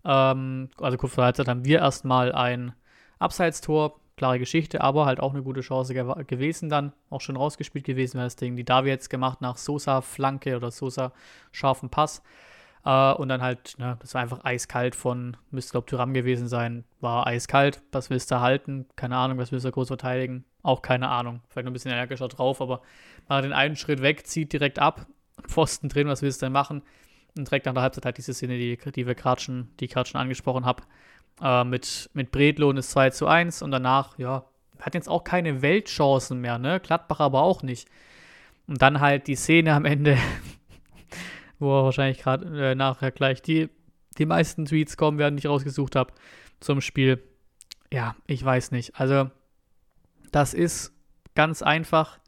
ähm, 0.04 0.70
also 0.78 0.96
kurz 0.96 1.14
vor 1.14 1.22
der 1.22 1.26
Halbzeit 1.26 1.48
haben 1.48 1.64
wir 1.64 1.78
erstmal 1.80 2.32
ein 2.32 2.72
Abseitstor, 3.18 4.00
klare 4.16 4.38
Geschichte, 4.38 4.80
aber 4.80 5.06
halt 5.06 5.20
auch 5.20 5.32
eine 5.32 5.42
gute 5.42 5.60
Chance 5.60 5.94
ge 5.94 6.04
gewesen 6.26 6.68
dann, 6.68 6.92
auch 7.10 7.20
schon 7.20 7.36
rausgespielt 7.36 7.84
gewesen 7.84 8.14
wäre 8.14 8.26
das 8.26 8.36
Ding. 8.36 8.56
Die 8.56 8.64
Davi 8.64 8.88
jetzt 8.88 9.10
gemacht 9.10 9.40
nach 9.40 9.56
Sosa 9.56 10.00
Flanke 10.00 10.56
oder 10.56 10.70
Sosa 10.70 11.12
scharfen 11.52 11.90
Pass. 11.90 12.22
Uh, 12.82 13.14
und 13.18 13.28
dann 13.28 13.42
halt, 13.42 13.78
ne, 13.78 13.98
das 14.00 14.14
war 14.14 14.22
einfach 14.22 14.42
eiskalt 14.42 14.94
von, 14.94 15.36
müsste 15.50 15.72
glaube 15.72 15.86
Tyram 15.86 16.14
gewesen 16.14 16.48
sein, 16.48 16.84
war 17.00 17.26
eiskalt. 17.26 17.82
Was 17.92 18.08
willst 18.08 18.30
du 18.30 18.40
halten? 18.40 18.86
Keine 18.96 19.16
Ahnung, 19.16 19.36
was 19.36 19.52
willst 19.52 19.66
du 19.66 19.70
groß 19.70 19.88
verteidigen? 19.88 20.44
Auch 20.62 20.80
keine 20.80 21.08
Ahnung. 21.08 21.42
Vielleicht 21.48 21.66
noch 21.66 21.72
ein 21.72 21.74
bisschen 21.74 21.92
energischer 21.92 22.28
drauf, 22.28 22.62
aber 22.62 22.80
macht 23.28 23.44
den 23.44 23.52
einen 23.52 23.76
Schritt 23.76 24.00
weg, 24.00 24.26
zieht 24.26 24.54
direkt 24.54 24.78
ab, 24.78 25.06
Pfosten 25.46 25.90
drin, 25.90 26.08
was 26.08 26.22
willst 26.22 26.40
du 26.40 26.46
denn 26.46 26.54
machen? 26.54 26.80
Und 27.36 27.48
direkt 27.48 27.66
nach 27.66 27.74
der 27.74 27.82
Halbzeit 27.82 28.06
halt 28.06 28.16
diese 28.16 28.32
Szene, 28.32 28.56
die, 28.56 28.78
die 28.78 29.06
wir 29.06 29.14
gerade 29.14 29.42
schon, 29.42 29.68
schon 29.78 30.20
angesprochen 30.20 30.64
habe, 30.64 30.82
äh, 31.42 31.64
mit, 31.64 32.08
mit 32.14 32.30
Bredlo 32.30 32.70
und 32.70 32.78
es 32.78 32.90
2 32.90 33.10
zu 33.10 33.26
1 33.26 33.60
und 33.60 33.72
danach, 33.72 34.18
ja, 34.18 34.44
hat 34.80 34.94
jetzt 34.94 35.08
auch 35.08 35.24
keine 35.24 35.60
Weltchancen 35.60 36.40
mehr, 36.40 36.58
ne? 36.58 36.80
Gladbach 36.80 37.20
aber 37.20 37.42
auch 37.42 37.62
nicht. 37.62 37.88
Und 38.66 38.80
dann 38.80 39.00
halt 39.00 39.26
die 39.26 39.36
Szene 39.36 39.74
am 39.74 39.84
Ende, 39.84 40.16
wo 41.60 41.78
er 41.78 41.84
wahrscheinlich 41.84 42.18
gerade 42.18 42.70
äh, 42.70 42.74
nachher 42.74 43.12
gleich 43.12 43.42
die, 43.42 43.68
die 44.18 44.26
meisten 44.26 44.64
Tweets 44.64 44.96
kommen 44.96 45.18
werden, 45.18 45.36
die 45.36 45.40
ich 45.40 45.46
rausgesucht 45.46 45.94
habe 45.94 46.12
zum 46.58 46.80
Spiel. 46.80 47.22
Ja, 47.92 48.16
ich 48.26 48.44
weiß 48.44 48.72
nicht. 48.72 48.98
Also, 48.98 49.30
das 50.32 50.54
ist 50.54 50.92
ganz 51.34 51.62
einfach 51.62 52.18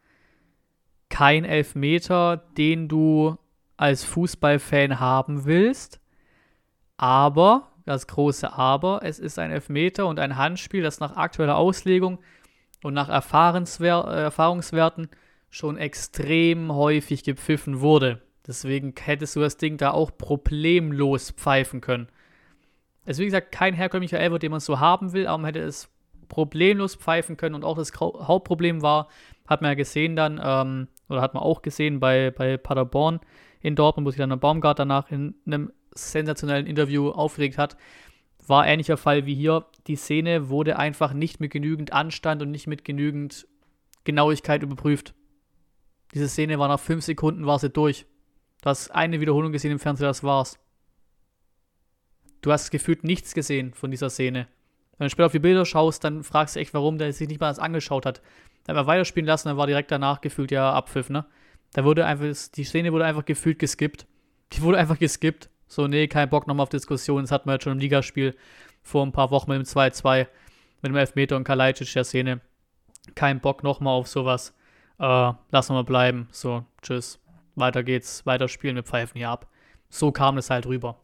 kein 1.09 1.45
Elfmeter, 1.45 2.37
den 2.57 2.89
du 2.89 3.37
als 3.77 4.05
Fußballfan 4.05 5.01
haben 5.01 5.45
willst. 5.45 6.01
Aber, 6.97 7.73
das 7.85 8.07
große 8.07 8.53
Aber, 8.53 9.01
es 9.03 9.19
ist 9.19 9.39
ein 9.39 9.51
Elfmeter 9.51 10.07
und 10.07 10.19
ein 10.19 10.37
Handspiel, 10.37 10.83
das 10.83 11.01
nach 11.01 11.17
aktueller 11.17 11.57
Auslegung 11.57 12.19
und 12.83 12.95
nach 12.95 13.09
Erfahrungswerten 13.09 15.09
schon 15.51 15.77
extrem 15.77 16.73
häufig 16.73 17.25
gepfiffen 17.25 17.81
wurde. 17.81 18.23
Deswegen 18.47 18.95
hättest 19.01 19.37
du 19.37 19.41
das 19.41 19.57
Ding 19.57 19.77
da 19.77 19.93
auch 19.93 20.11
problemlos 20.17 21.31
pfeifen 21.31 21.81
können. 21.81 22.09
Es 23.05 23.17
ist 23.17 23.21
wie 23.21 23.27
gesagt 23.27 23.53
kein 23.53 23.75
herkömmlicher 23.75 24.19
Elfer, 24.19 24.39
den 24.39 24.51
man 24.51 24.61
so 24.61 24.81
haben 24.81 25.13
will, 25.13 25.27
aber 25.27 25.39
man 25.39 25.47
hätte 25.47 25.61
es 25.61 25.89
problemlos 26.29 26.95
pfeifen 26.95 27.37
können 27.37 27.55
und 27.55 27.65
auch 27.65 27.77
das 27.77 27.93
Hauptproblem 27.95 28.83
war, 28.83 29.09
hat 29.47 29.61
man 29.61 29.73
ja 29.73 29.75
gesehen 29.75 30.17
dann, 30.17 30.41
ähm, 30.43 30.89
oder 31.09 31.21
hat 31.21 31.35
man 31.35 31.43
auch 31.43 31.63
gesehen 31.63 32.01
bei, 32.01 32.31
bei 32.31 32.57
Paderborn, 32.57 33.21
in 33.61 33.77
Dortmund, 33.77 34.07
wo 34.07 34.11
sich 34.11 34.19
dann 34.19 34.31
der 34.31 34.37
Baumgart 34.37 34.79
danach 34.79 35.11
in 35.11 35.35
einem 35.47 35.73
sensationellen 35.95 36.67
Interview 36.67 37.11
aufgeregt 37.11 37.59
hat, 37.59 37.77
war 38.47 38.67
ähnlicher 38.67 38.97
Fall 38.97 39.25
wie 39.27 39.35
hier. 39.35 39.67
Die 39.87 39.97
Szene 39.97 40.49
wurde 40.49 40.79
einfach 40.79 41.13
nicht 41.13 41.39
mit 41.39 41.53
genügend 41.53 41.93
Anstand 41.93 42.43
und 42.43 42.51
nicht 42.51 42.67
mit 42.67 42.85
genügend 42.85 43.47
Genauigkeit 44.05 44.63
überprüft. 44.63 45.15
Diese 46.13 46.29
Szene 46.29 46.59
war 46.59 46.69
nach 46.69 46.81
fünf 46.81 47.05
Sekunden 47.05 47.47
war 47.47 47.59
sie 47.59 47.71
durch. 47.71 48.07
Du 48.63 48.71
hast 48.71 48.91
eine 48.91 49.21
Wiederholung 49.21 49.53
gesehen 49.53 49.73
im 49.73 49.79
Fernseher, 49.79 50.09
das 50.09 50.23
war's. 50.23 50.59
Du 52.41 52.53
hast 52.53 52.71
gefühlt 52.71 53.05
nichts 53.05 53.35
gesehen 53.35 53.75
von 53.75 53.91
dieser 53.91 54.09
Szene. 54.09 54.47
Wenn 54.97 55.07
du 55.07 55.11
später 55.11 55.27
auf 55.27 55.33
die 55.33 55.41
Bilder 55.41 55.67
schaust, 55.67 56.05
dann 56.05 56.23
fragst 56.23 56.57
du 56.57 56.61
echt, 56.61 56.73
warum 56.73 56.97
der 56.97 57.13
sich 57.13 57.29
nicht 57.29 57.41
mal 57.41 57.49
das 57.49 57.59
angeschaut 57.59 58.07
hat. 58.07 58.23
Dann 58.65 58.77
hat 58.77 58.85
er 58.85 58.87
weiterspielen 58.87 59.27
lassen, 59.27 59.49
dann 59.49 59.57
war 59.57 59.67
direkt 59.67 59.91
danach 59.91 60.21
gefühlt 60.21 60.53
ja 60.53 60.73
Abpfiff, 60.73 61.11
ne? 61.11 61.25
Da 61.73 61.85
wurde 61.85 62.07
einfach, 62.07 62.27
die 62.55 62.65
Szene 62.65 62.93
wurde 62.93 63.05
einfach 63.05 63.25
gefühlt 63.25 63.59
geskippt. 63.59 64.07
Die 64.53 64.63
wurde 64.63 64.79
einfach 64.79 64.99
geskippt. 64.99 65.49
So, 65.67 65.89
nee, 65.89 66.07
kein 66.07 66.29
Bock 66.29 66.47
nochmal 66.47 66.65
auf 66.65 66.69
Diskussionen, 66.69 67.25
das 67.25 67.33
hatten 67.33 67.49
wir 67.49 67.55
jetzt 67.55 67.65
schon 67.65 67.73
im 67.73 67.79
Ligaspiel. 67.79 68.37
vor 68.83 69.05
ein 69.05 69.13
paar 69.13 69.31
Wochen 69.31 69.51
mit 69.51 69.59
dem 69.59 69.65
2-2, 69.65 70.27
mit 70.83 70.91
dem 70.91 70.97
Elfmeter 70.97 71.37
und 71.37 71.45
Kalajdzic 71.45 71.93
der 71.95 72.05
Szene. 72.05 72.41
Kein 73.15 73.41
Bock 73.41 73.63
nochmal 73.63 73.95
auf 73.95 74.09
sowas. 74.09 74.55
Äh, 74.99 75.33
lassen 75.51 75.75
wir 75.75 75.85
bleiben. 75.85 76.29
So, 76.31 76.65
tschüss. 76.83 77.22
Weiter 77.55 77.83
geht's, 77.83 78.25
weiter 78.27 78.49
spielen, 78.49 78.77
wir 78.77 78.83
pfeifen 78.83 79.19
hier 79.19 79.31
ab. 79.31 79.47
So 79.89 80.13
kam 80.13 80.39
es 80.39 80.51
halt 80.51 80.67
rüber. 80.67 80.99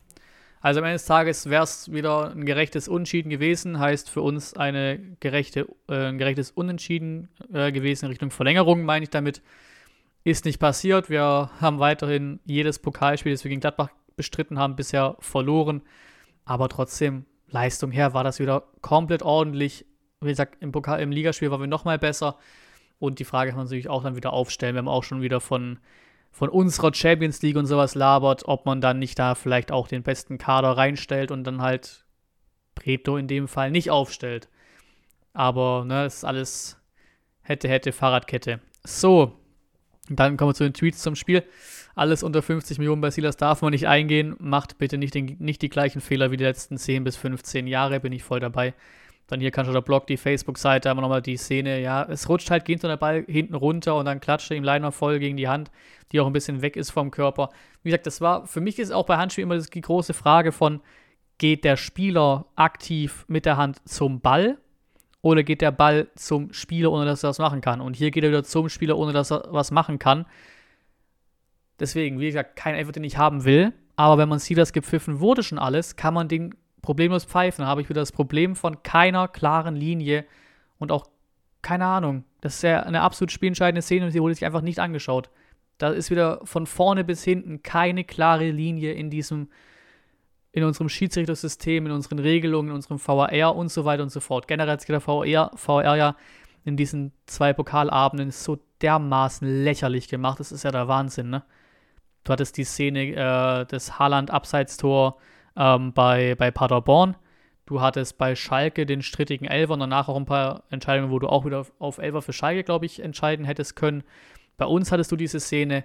Also 0.61 0.81
am 0.81 0.85
Ende 0.85 0.95
des 0.97 1.05
Tages 1.05 1.49
wäre 1.49 1.63
es 1.63 1.93
wieder 1.93 2.31
ein 2.31 2.45
gerechtes 2.45 2.89
Unschieden 2.89 3.31
gewesen, 3.31 3.79
heißt 3.79 4.11
für 4.11 4.23
uns 4.23 4.55
eine 4.55 4.99
gerechte, 5.21 5.69
äh, 5.89 6.09
ein 6.09 6.19
gerechtes 6.19 6.51
Unentschieden 6.51 7.29
äh, 7.53 7.71
gewesen 7.71 8.07
in 8.07 8.11
Richtung 8.11 8.31
Verlängerung, 8.31 8.85
meine 8.85 9.05
ich 9.05 9.11
damit. 9.11 9.43
Ist 10.25 10.45
nicht 10.45 10.59
passiert. 10.59 11.09
Wir 11.09 11.51
haben 11.61 11.79
weiterhin 11.79 12.41
jedes 12.45 12.81
Pokalspiel, 12.81 13.33
das 13.33 13.45
wir 13.45 13.51
gegen 13.51 13.61
Gladbach 13.61 13.91
bestritten 14.17 14.59
haben, 14.59 14.75
bisher 14.75 15.17
verloren. 15.21 15.83
Aber 16.45 16.69
trotzdem, 16.69 17.25
Leistung 17.49 17.93
her, 17.93 18.15
war 18.15 18.25
das 18.25 18.41
wieder 18.41 18.65
komplett 18.83 19.23
ordentlich. 19.23 19.87
Wie 20.21 20.29
gesagt, 20.29 20.57
im, 20.61 20.73
Pokal, 20.73 21.01
im 21.01 21.13
Ligaspiel 21.13 21.51
waren 21.51 21.61
wir 21.61 21.69
nochmal 21.69 21.99
besser. 21.99 22.37
Und 22.99 23.21
die 23.21 23.25
Frage 23.25 23.51
kann 23.51 23.59
man 23.59 23.67
natürlich 23.67 23.89
auch 23.89 24.03
dann 24.03 24.17
wieder 24.17 24.33
aufstellen, 24.33 24.75
wenn 24.75 24.87
man 24.87 24.95
auch 24.95 25.05
schon 25.05 25.23
wieder 25.23 25.41
von 25.41 25.79
von 26.31 26.49
unserer 26.49 26.95
Champions 26.95 27.43
League 27.43 27.57
und 27.57 27.67
sowas 27.67 27.95
labert, 27.95 28.47
ob 28.47 28.67
man 28.67 28.81
dann 28.81 28.99
nicht 28.99 29.19
da 29.19 29.35
vielleicht 29.35 29.73
auch 29.73 29.89
den 29.89 30.03
besten 30.03 30.39
Kader 30.39 30.77
reinstellt 30.77 31.31
und 31.31 31.45
dann 31.45 31.63
halt 31.63 32.05
Preto 32.75 33.17
in 33.17 33.29
dem 33.29 33.49
Fall 33.49 33.71
nicht 33.71 33.91
aufstellt. 33.91 34.49
Aber, 35.33 35.85
ne, 35.85 36.07
ist 36.07 36.25
alles 36.25 36.77
hätte, 37.43 37.69
hätte, 37.69 37.93
Fahrradkette. 37.93 38.61
So, 38.85 39.33
dann 40.09 40.37
kommen 40.37 40.51
wir 40.51 40.55
zu 40.55 40.65
den 40.65 40.75
Tweets 40.75 41.03
zum 41.03 41.17
Spiel. 41.17 41.43
Alles 41.95 42.23
unter 42.23 42.43
50 42.43 42.79
Millionen 42.79 43.01
bei 43.01 43.11
Silas 43.11 43.37
darf 43.37 43.63
man 43.63 43.73
nicht 43.73 43.89
eingehen. 43.89 44.37
Macht 44.39 44.79
bitte 44.79 44.99
nicht, 44.99 45.15
den, 45.15 45.37
nicht 45.41 45.63
die 45.63 45.69
gleichen 45.69 46.01
Fehler 46.01 46.31
wie 46.31 46.37
die 46.37 46.45
letzten 46.45 46.79
10 46.79 47.05
bis 47.05 47.17
15 47.17 47.67
Jahre, 47.67 48.01
bin 48.01 48.13
ich 48.13 48.23
voll 48.23 48.41
dabei. 48.41 48.75
Dann 49.29 49.41
hier 49.41 49.51
kann 49.51 49.67
schon 49.67 49.75
der 49.75 49.83
Blog, 49.83 50.07
die 50.07 50.17
Facebook-Seite, 50.17 50.89
haben 50.89 50.97
wir 50.97 51.03
nochmal 51.03 51.23
die 51.23 51.37
Szene, 51.37 51.81
ja, 51.81 52.03
es 52.05 52.29
rutscht 52.29 52.51
halt 52.51 52.65
gegen 52.65 52.81
so 52.81 52.89
der 52.89 52.97
Ball 52.97 53.25
hinten 53.29 53.55
runter 53.55 53.95
und 53.97 54.07
dann 54.07 54.21
klatscht 54.21 54.51
er 54.51 54.57
ihm 54.57 54.65
leider 54.65 54.91
voll 54.91 55.19
gegen 55.19 55.37
die 55.37 55.49
Hand, 55.49 55.71
die 56.11 56.21
auch 56.21 56.27
ein 56.27 56.33
bisschen 56.33 56.63
weg 56.63 56.77
ist 56.77 56.91
vom 56.91 57.11
Körper. 57.11 57.51
Wie 57.83 57.91
gesagt, 57.91 58.07
das 58.07 58.23
war, 58.23 58.47
für 58.47 58.63
mich 58.63 58.79
ist 58.79 58.91
auch 58.91 59.05
bei 59.05 59.19
Handspiel 59.19 59.43
immer 59.43 59.59
die 59.59 59.81
große 59.81 60.15
Frage 60.15 60.51
von, 60.51 60.81
geht 61.37 61.65
der 61.65 61.77
Spieler 61.77 62.47
aktiv 62.57 63.27
mit 63.29 63.45
der 63.45 63.59
Hand 63.59 63.87
zum 63.87 64.21
Ball 64.21 64.57
oder 65.21 65.43
geht 65.43 65.61
der 65.61 65.73
Ball 65.73 66.09
zum 66.15 66.53
Spieler, 66.55 66.91
ohne 66.91 67.05
dass 67.05 67.23
er 67.23 67.29
was 67.29 67.39
machen 67.39 67.61
kann? 67.61 67.83
Und 67.83 67.97
hier 67.97 68.11
geht 68.11 68.25
er 68.25 68.31
wieder 68.31 68.45
zum 68.45 68.71
Spieler, 68.71 68.97
ohne 68.97 69.13
dass 69.13 69.31
er 69.31 69.45
was 69.51 69.71
machen 69.71 69.99
kann. 69.99 70.25
Deswegen, 71.79 72.19
wie 72.19 72.27
gesagt, 72.27 72.57
kein 72.57 72.75
Elfer, 72.75 72.93
den 72.93 73.05
ich 73.05 73.19
haben 73.19 73.45
will. 73.45 73.73
Aber 73.95 74.19
wenn 74.19 74.29
man 74.29 74.39
sieht, 74.39 74.59
dass 74.59 74.73
gepfiffen 74.73 75.21
wurde 75.21 75.43
schon 75.43 75.59
alles, 75.59 75.97
kann 75.97 76.15
man 76.15 76.29
den 76.29 76.55
problemlos 76.83 77.25
pfeifen. 77.25 77.67
Habe 77.67 77.83
ich 77.83 77.89
wieder 77.89 78.01
das 78.01 78.13
Problem 78.13 78.57
von 78.57 78.83
keiner 78.83 79.29
klaren 79.29 79.77
Linie 79.77 80.25
und 80.79 80.93
auch 80.93 81.07
keine 81.63 81.87
Ahnung. 81.87 82.25
Das 82.41 82.57
ist 82.57 82.63
ja 82.63 82.81
eine 82.81 83.03
absolut 83.03 83.33
spielentscheidende 83.33 83.83
Szene 83.83 84.07
und 84.07 84.13
sie 84.13 84.21
wurde 84.21 84.35
sich 84.35 84.45
einfach 84.45 84.63
nicht 84.63 84.79
angeschaut. 84.79 85.31
Da 85.79 85.91
ist 85.91 86.11
wieder 86.11 86.41
von 86.45 86.67
vorne 86.67 87.05
bis 87.05 87.23
hinten 87.23 87.63
keine 87.63 88.05
klare 88.05 88.51
Linie 88.51 88.93
in 88.93 89.11
diesem, 89.11 89.49
in 90.53 90.65
unserem 90.65 90.89
Schiedsrichtersystem, 90.89 91.87
in 91.87 91.93
unseren 91.93 92.19
Regelungen, 92.19 92.71
in 92.71 92.75
unserem 92.75 92.99
VAR 93.05 93.55
und 93.55 93.71
so 93.71 93.85
weiter 93.85 94.03
und 94.03 94.11
so 94.11 94.21
fort. 94.21 94.49
Generell 94.49 94.73
hat 94.73 94.89
der 94.89 95.01
VR, 95.01 95.51
VR 95.55 95.97
ja 95.97 96.17
in 96.65 96.77
diesen 96.77 97.13
zwei 97.27 97.53
Pokalabenden 97.53 98.31
so 98.31 98.59
dermaßen 98.83 99.65
lächerlich 99.65 100.09
gemacht. 100.09 100.41
Das 100.41 100.53
ist 100.53 100.65
ja 100.65 100.71
der 100.71 100.89
Wahnsinn, 100.89 101.31
ne? 101.31 101.45
Du 102.25 102.33
hattest 102.33 102.57
die 102.57 102.65
Szene 102.65 103.13
äh, 103.15 103.65
des 103.67 103.99
Haaland-Abseitstor, 103.99 105.17
ähm, 105.59 105.93
bei, 105.93 106.35
bei 106.37 106.51
Paderborn. 106.51 107.17
Du 107.67 107.83
hattest 107.83 108.17
bei 108.17 108.35
Schalke 108.35 108.87
den 108.87 109.03
strittigen 109.03 109.47
Elfer 109.47 109.75
und 109.75 109.81
danach 109.81 110.09
auch 110.09 110.17
ein 110.17 110.25
paar 110.25 110.63
Entscheidungen, 110.71 111.11
wo 111.11 111.19
du 111.19 111.29
auch 111.29 111.45
wieder 111.45 111.67
auf 111.79 111.99
Elfer 111.99 112.23
für 112.23 112.33
Schalke, 112.33 112.65
glaube 112.65 112.87
ich, 112.87 113.03
entscheiden 113.03 113.45
hättest 113.45 113.77
können. 113.77 114.05
Bei 114.57 114.65
uns 114.65 114.91
hattest 114.91 115.13
du 115.13 115.17
diese 115.17 115.39
Szene. 115.39 115.85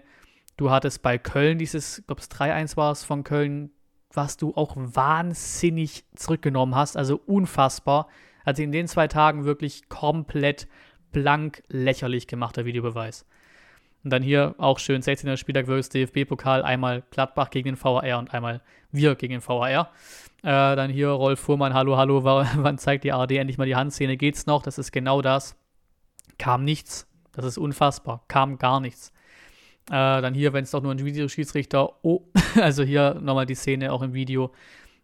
Du 0.55 0.69
hattest 0.69 1.01
bei 1.01 1.17
Köln 1.17 1.57
dieses, 1.57 1.99
ich 1.99 2.07
glaube 2.07 2.21
es 2.21 2.31
3-1 2.31 2.77
war 2.77 2.91
es 2.91 3.03
von 3.03 3.23
Köln, 3.25 3.71
was 4.13 4.37
du 4.37 4.53
auch 4.55 4.75
wahnsinnig 4.77 6.05
zurückgenommen 6.15 6.75
hast. 6.75 6.95
Also 6.95 7.19
unfassbar. 7.25 8.07
Also 8.45 8.61
in 8.61 8.71
den 8.71 8.87
zwei 8.87 9.07
Tagen 9.07 9.45
wirklich 9.45 9.89
komplett 9.89 10.67
blank 11.11 11.63
lächerlich 11.67 12.27
gemachter 12.27 12.65
Videobeweis. 12.65 13.25
Und 14.03 14.11
dann 14.11 14.21
hier 14.21 14.55
auch 14.57 14.79
schön 14.79 15.01
16er 15.01 15.37
Spieltag 15.37 15.65
versus 15.65 15.89
DFB-Pokal. 15.89 16.63
Einmal 16.63 17.03
Gladbach 17.11 17.49
gegen 17.49 17.65
den 17.67 17.81
VAR 17.81 18.19
und 18.19 18.33
einmal 18.33 18.61
wir 18.91 19.15
gegen 19.15 19.33
den 19.33 19.47
VAR. 19.47 19.91
Äh, 20.41 20.75
dann 20.75 20.89
hier 20.89 21.09
Rolf 21.09 21.39
Fuhrmann, 21.39 21.73
hallo, 21.73 21.95
hallo, 21.95 22.23
wann 22.23 22.77
zeigt 22.77 23.05
die 23.05 23.13
ARD 23.13 23.31
endlich 23.31 23.57
mal 23.57 23.65
die 23.65 23.75
Handszene? 23.75 24.17
Geht's 24.17 24.45
noch? 24.45 24.61
Das 24.61 24.77
ist 24.77 24.91
genau 24.91 25.21
das. 25.21 25.55
Kam 26.37 26.65
nichts. 26.65 27.07
Das 27.31 27.45
ist 27.45 27.57
unfassbar. 27.57 28.25
Kam 28.27 28.57
gar 28.57 28.81
nichts. 28.81 29.13
Äh, 29.87 30.21
dann 30.21 30.33
hier, 30.33 30.51
wenn 30.53 30.63
es 30.63 30.71
doch 30.71 30.83
nur 30.83 30.91
ein 30.91 31.03
Videoschiedsrichter, 31.03 32.03
oh, 32.03 32.27
also 32.61 32.83
hier 32.83 33.15
nochmal 33.21 33.45
die 33.45 33.55
Szene 33.55 33.93
auch 33.93 34.01
im 34.01 34.13
Video, 34.13 34.51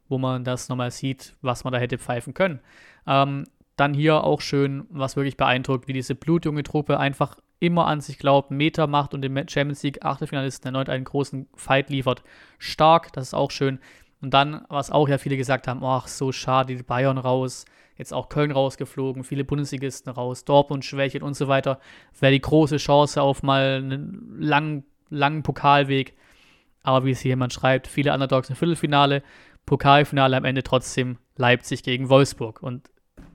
wo 0.10 0.18
man 0.18 0.44
das 0.44 0.68
nochmal 0.68 0.92
sieht, 0.92 1.36
was 1.42 1.64
man 1.64 1.72
da 1.72 1.80
hätte 1.80 1.98
pfeifen 1.98 2.34
können. 2.34 2.60
Ähm, 3.08 3.46
dann 3.78 3.94
hier 3.94 4.26
auch 4.26 4.42
schön, 4.42 4.86
was 4.90 5.16
wirklich 5.16 5.38
beeindruckt, 5.38 5.88
wie 5.88 5.94
diese 5.94 6.16
blutjunge 6.16 6.64
Truppe 6.64 7.00
einfach 7.00 7.38
immer 7.60 7.88
an 7.88 8.02
sich 8.02 8.20
glaubt, 8.20 8.52
Meter 8.52 8.88
macht 8.88 9.14
und 9.14 9.22
dem 9.22 9.36
Champions 9.48 9.84
League 9.84 10.04
Achtelfinalisten 10.04 10.68
erneut 10.68 10.90
einen 10.90 11.04
großen 11.04 11.48
Fight 11.56 11.90
liefert. 11.90 12.24
Stark, 12.58 13.12
das 13.14 13.28
ist 13.28 13.34
auch 13.34 13.52
schön. 13.52 13.80
Und 14.22 14.34
dann, 14.34 14.66
was 14.70 14.92
auch 14.92 15.08
ja 15.08 15.18
viele 15.18 15.38
gesagt 15.38 15.68
haben, 15.68 15.84
ach, 15.84 16.08
so 16.08 16.32
schade, 16.32 16.76
die 16.76 16.84
Bayern 16.84 17.18
raus, 17.18 17.66
jetzt 17.98 18.14
auch 18.14 18.30
Köln 18.30 18.52
rausgeflogen, 18.52 19.24
viele 19.24 19.44
Bundesligisten 19.44 20.12
raus, 20.12 20.46
Dortmund 20.46 20.86
schwächelt 20.86 21.24
und 21.24 21.36
so 21.36 21.48
weiter. 21.48 21.80
Wäre 22.20 22.32
die 22.34 22.42
große 22.42 22.78
Chance 22.78 23.22
auf 23.22 23.44
mal 23.44 23.82
einen 23.84 24.38
langen, 24.40 24.86
langen 25.10 25.44
Pokalweg. 25.44 26.16
Aber 26.82 27.06
wie 27.06 27.12
es 27.12 27.20
hier 27.20 27.30
jemand 27.30 27.54
schreibt, 27.54 27.88
viele 27.88 28.14
Underdogs 28.14 28.50
im 28.50 28.56
Viertelfinale, 28.56 29.22
Pokalfinale 29.66 30.36
am 30.36 30.46
Ende 30.46 30.64
trotzdem 30.64 31.18
Leipzig 31.36 31.84
gegen 31.84 32.10
Wolfsburg. 32.10 32.64
Und 32.64 32.90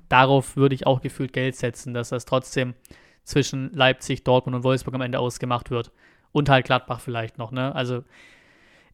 darauf 0.08 0.56
würde 0.56 0.74
ich 0.74 0.86
auch 0.86 1.02
gefühlt 1.02 1.34
Geld 1.34 1.56
setzen, 1.56 1.92
dass 1.92 2.08
das 2.08 2.24
trotzdem 2.24 2.74
zwischen 3.24 3.72
Leipzig, 3.72 4.24
Dortmund 4.24 4.56
und 4.56 4.64
Wolfsburg 4.64 4.94
am 4.94 5.00
Ende 5.00 5.18
ausgemacht 5.18 5.70
wird. 5.70 5.90
Und 6.32 6.48
halt 6.48 6.66
Gladbach 6.66 7.00
vielleicht 7.00 7.38
noch, 7.38 7.52
ne? 7.52 7.74
Also 7.74 8.02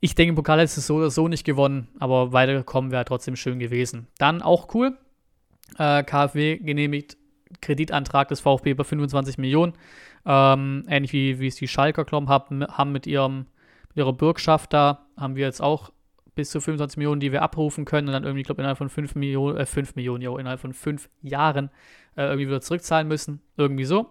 ich 0.00 0.14
denke, 0.14 0.30
im 0.30 0.36
Pokal 0.36 0.60
ist 0.60 0.76
es 0.76 0.86
so 0.86 0.96
oder 0.96 1.10
so 1.10 1.28
nicht 1.28 1.44
gewonnen, 1.44 1.88
aber 1.98 2.32
weitergekommen 2.32 2.90
wäre 2.90 3.04
trotzdem 3.04 3.36
schön 3.36 3.58
gewesen. 3.58 4.06
Dann 4.18 4.40
auch 4.40 4.74
cool. 4.74 4.96
Äh, 5.78 6.02
KfW 6.04 6.58
genehmigt 6.58 7.16
Kreditantrag 7.60 8.28
des 8.28 8.40
VfB 8.40 8.70
über 8.70 8.84
25 8.84 9.38
Millionen. 9.38 9.74
Ähm, 10.24 10.84
ähnlich 10.88 11.12
wie, 11.12 11.38
wie 11.38 11.46
es 11.48 11.56
die 11.56 11.68
Schalker 11.68 12.04
Klom 12.04 12.28
haben, 12.28 12.64
haben 12.66 12.92
mit, 12.92 13.06
ihrem, 13.06 13.46
mit 13.88 13.96
ihrer 13.96 14.12
Bürgschaft 14.12 14.72
da, 14.72 15.06
haben 15.16 15.36
wir 15.36 15.44
jetzt 15.44 15.62
auch 15.62 15.90
bis 16.34 16.50
zu 16.50 16.60
25 16.60 16.96
Millionen, 16.96 17.20
die 17.20 17.32
wir 17.32 17.42
abrufen 17.42 17.84
können 17.84 18.08
und 18.08 18.12
dann 18.12 18.24
irgendwie, 18.24 18.40
ich 18.40 18.46
glaube, 18.46 18.62
innerhalb 18.62 18.78
von 18.78 18.88
5 18.88 19.14
Millionen, 19.14 19.58
äh, 19.58 19.66
5 19.66 19.96
Millionen, 19.96 20.22
jo, 20.22 20.38
innerhalb 20.38 20.60
von 20.60 20.72
5 20.72 21.08
Jahren 21.22 21.70
äh, 22.16 22.22
irgendwie 22.22 22.48
wieder 22.48 22.60
zurückzahlen 22.60 23.08
müssen. 23.08 23.40
Irgendwie 23.56 23.84
so. 23.84 24.10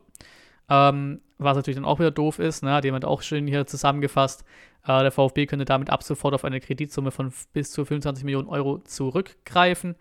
Ähm, 0.70 1.22
was 1.38 1.56
natürlich 1.56 1.78
dann 1.78 1.86
auch 1.86 2.00
wieder 2.00 2.12
doof 2.12 2.40
ist, 2.40 2.64
ne, 2.64 2.72
hat 2.72 2.86
jemand 2.86 3.06
auch 3.06 3.22
schön 3.22 3.48
hier 3.48 3.66
zusammengefasst. 3.66 4.44
Äh, 4.84 5.02
der 5.02 5.12
VfB 5.12 5.46
könnte 5.46 5.66
damit 5.66 5.90
ab 5.90 6.04
sofort 6.04 6.34
auf 6.34 6.46
eine 6.46 6.60
Kreditsumme 6.60 7.12
von 7.12 7.34
bis 7.54 7.72
zu 7.72 7.86
25 7.86 8.24
Millionen 8.24 8.50
Euro 8.50 8.80
zurückgreifen. 8.80 9.96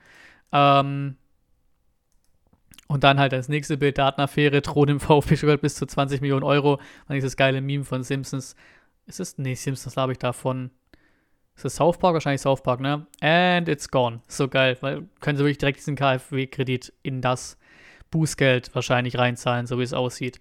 Ähm, 0.53 1.17
und 2.89 3.05
dann 3.05 3.21
halt 3.21 3.33
das 3.33 3.49
nächste 3.49 3.77
Bild, 3.77 3.99
Datenaffäre, 3.99 4.63
droht 4.63 4.91
im 4.91 5.01
VfB 5.01 5.37
sogar 5.37 5.57
bis 5.59 5.77
zu 5.77 5.87
20 5.87 6.21
Millionen 6.21 6.43
Euro. 6.43 6.75
Und 6.75 7.15
dieses 7.15 7.37
geile 7.37 7.61
Meme 7.61 7.85
von 7.85 8.03
Simpsons. 8.03 8.57
Ist 9.07 9.21
es? 9.21 9.39
Nee, 9.39 9.55
Simpsons 9.55 9.97
habe 9.97 10.13
ich 10.13 10.19
davon. 10.19 10.71
Ist 11.55 11.65
das 11.65 11.77
South 11.77 11.99
Park? 11.99 12.15
Wahrscheinlich 12.15 12.41
South 12.41 12.63
Park, 12.63 12.81
ne? 12.81 13.07
And 13.21 13.69
it's 13.69 13.91
gone. 13.91 14.21
So 14.29 14.49
geil, 14.49 14.77
weil 14.81 15.09
können 15.21 15.37
sie 15.37 15.45
wirklich 15.45 15.59
direkt 15.59 15.79
diesen 15.79 15.97
KfW-Kredit 15.97 16.93
in 17.03 17.21
das 17.21 17.59
Bußgeld 18.11 18.75
wahrscheinlich 18.75 19.19
reinzahlen, 19.19 19.67
so 19.67 19.79
wie 19.79 19.83
es 19.83 19.93
aussieht. 19.93 20.41